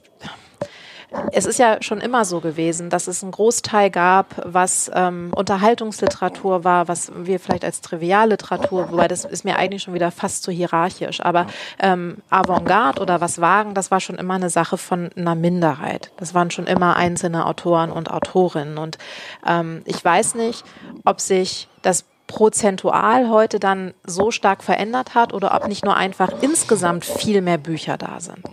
es 1.32 1.46
ist 1.46 1.58
ja 1.58 1.78
schon 1.82 2.02
immer 2.02 2.26
so 2.26 2.42
gewesen, 2.42 2.90
dass 2.90 3.08
es 3.08 3.24
einen 3.24 3.32
Großteil 3.32 3.90
gab, 3.90 4.42
was 4.44 4.92
ähm, 4.94 5.32
Unterhaltungsliteratur 5.36 6.64
war, 6.64 6.88
was 6.88 7.12
wir 7.16 7.40
vielleicht 7.40 7.64
als 7.64 7.82
Trivialliteratur, 7.82 8.92
wobei 8.92 9.08
das 9.08 9.24
ist 9.24 9.46
mir 9.46 9.58
eigentlich 9.58 9.84
schon 9.84 9.94
wieder 9.94 10.12
fast 10.12 10.44
zu 10.44 10.52
hierarchisch, 10.52 11.22
aber 11.22 11.48
ähm, 11.80 12.18
Avantgarde 12.30 13.02
oder 13.02 13.22
was 13.22 13.40
wagen, 13.40 13.74
das 13.74 13.90
war 13.90 14.02
schon 14.02 14.18
immer 14.18 14.34
eine 14.34 14.50
Sache 14.50 14.78
von 14.78 15.10
einer 15.16 15.36
Minderheit. 15.36 16.12
Das 16.18 16.34
waren 16.34 16.52
schon 16.52 16.68
immer 16.68 16.98
einzelne 16.98 17.46
Autoren 17.46 17.92
und 17.92 18.12
Autorinnen. 18.12 18.78
Und 18.78 18.98
ähm, 19.46 19.82
ich 19.86 20.04
weiß 20.04 20.36
nicht, 20.36 20.66
ob 21.06 21.22
sich 21.22 21.70
das 21.82 22.06
prozentual 22.28 23.30
heute 23.30 23.60
dann 23.60 23.94
so 24.06 24.32
stark 24.32 24.64
verändert 24.64 25.16
hat 25.16 25.34
oder 25.34 25.56
ob 25.56 25.68
nicht 25.68 25.86
nur 25.86 25.96
einfach 25.96 26.32
insgesamt 26.42 27.06
viel 27.06 27.42
mehr 27.42 27.58
Bücher 27.58 27.98
da 27.98 28.20
sind. 28.20 28.44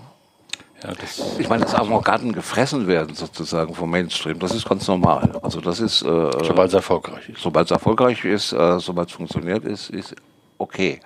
Ja, 0.85 0.93
ich 1.39 1.49
meine, 1.49 1.65
dass 1.65 1.75
Avantgarden 1.75 2.33
gefressen 2.33 2.87
werden 2.87 3.15
sozusagen 3.15 3.75
vom 3.75 3.91
Mainstream, 3.91 4.39
das 4.39 4.55
ist 4.55 4.69
ganz 4.69 4.87
normal. 4.87 5.33
Also 5.43 5.63
das 5.63 5.81
ist 5.81 6.03
äh, 6.03 6.31
sobald 6.43 6.69
es 6.69 6.75
erfolgreich 6.75 7.27
ist. 7.31 7.41
Sobald 7.41 7.67
es 7.67 7.71
erfolgreich 7.71 8.23
ist, 8.23 8.53
äh, 8.53 8.79
sobald 8.79 9.09
es 9.09 9.15
funktioniert, 9.15 9.65
ist 9.65 9.89
ist 9.89 10.15
okay. 10.59 11.01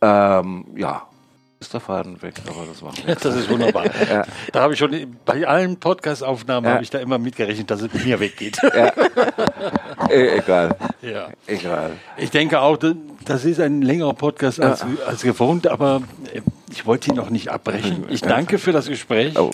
Ähm, 0.00 0.64
ja, 0.76 1.02
ist 1.60 1.74
der 1.74 1.80
Faden 1.80 2.20
weg, 2.22 2.34
aber 2.48 2.64
das 2.66 2.80
macht 2.80 3.06
nichts. 3.06 3.22
Das 3.30 3.36
ist 3.36 3.50
wunderbar. 3.50 3.84
ja. 4.08 4.24
Da 4.50 4.62
habe 4.62 4.72
ich 4.72 4.78
schon 4.78 5.18
bei 5.26 5.46
allen 5.46 5.78
Podcast-Aufnahmen 5.78 6.66
ja. 6.66 6.72
habe 6.72 6.82
ich 6.82 6.90
da 6.90 6.98
immer 6.98 7.18
mitgerechnet, 7.18 7.70
dass 7.70 7.82
es 7.82 7.92
mir 7.92 8.18
weggeht. 8.18 8.58
Ja. 8.62 8.92
E 10.08 10.28
egal. 10.38 10.74
Ja. 11.02 11.28
Egal. 11.46 11.92
Ich 12.16 12.30
denke 12.30 12.60
auch, 12.60 12.78
das 13.26 13.44
ist 13.44 13.60
ein 13.60 13.82
längerer 13.82 14.14
Podcast 14.14 14.60
als, 14.60 14.84
als 15.06 15.22
gewohnt, 15.22 15.66
aber 15.68 16.02
Ich 16.70 16.86
wollte 16.86 17.10
ihn 17.10 17.16
noch 17.16 17.28
nicht 17.30 17.48
abbrechen. 17.50 18.04
Ich 18.08 18.22
danke 18.22 18.58
für 18.58 18.72
das 18.72 18.86
Gespräch. 18.86 19.38
Oh. 19.38 19.50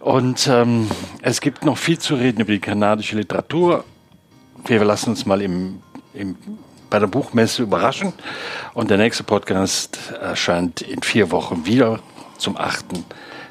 Und 0.00 0.48
ähm, 0.48 0.90
es 1.22 1.40
gibt 1.40 1.64
noch 1.64 1.78
viel 1.78 1.98
zu 1.98 2.14
reden 2.16 2.40
über 2.40 2.52
die 2.52 2.58
kanadische 2.58 3.16
Literatur. 3.16 3.84
Wir 4.66 4.82
lassen 4.84 5.10
uns 5.10 5.26
mal 5.26 5.42
im, 5.42 5.80
im, 6.12 6.36
bei 6.90 6.98
der 6.98 7.06
Buchmesse 7.06 7.62
überraschen. 7.62 8.12
Und 8.74 8.90
der 8.90 8.98
nächste 8.98 9.24
Podcast 9.24 9.98
erscheint 10.20 10.82
in 10.82 11.02
vier 11.02 11.30
Wochen 11.30 11.64
wieder 11.64 12.00
zum 12.36 12.56
8. 12.56 12.84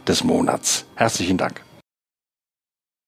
des 0.08 0.23
Monats. 0.23 0.86
Herzlichen 0.95 1.38
Dank. 1.38 1.69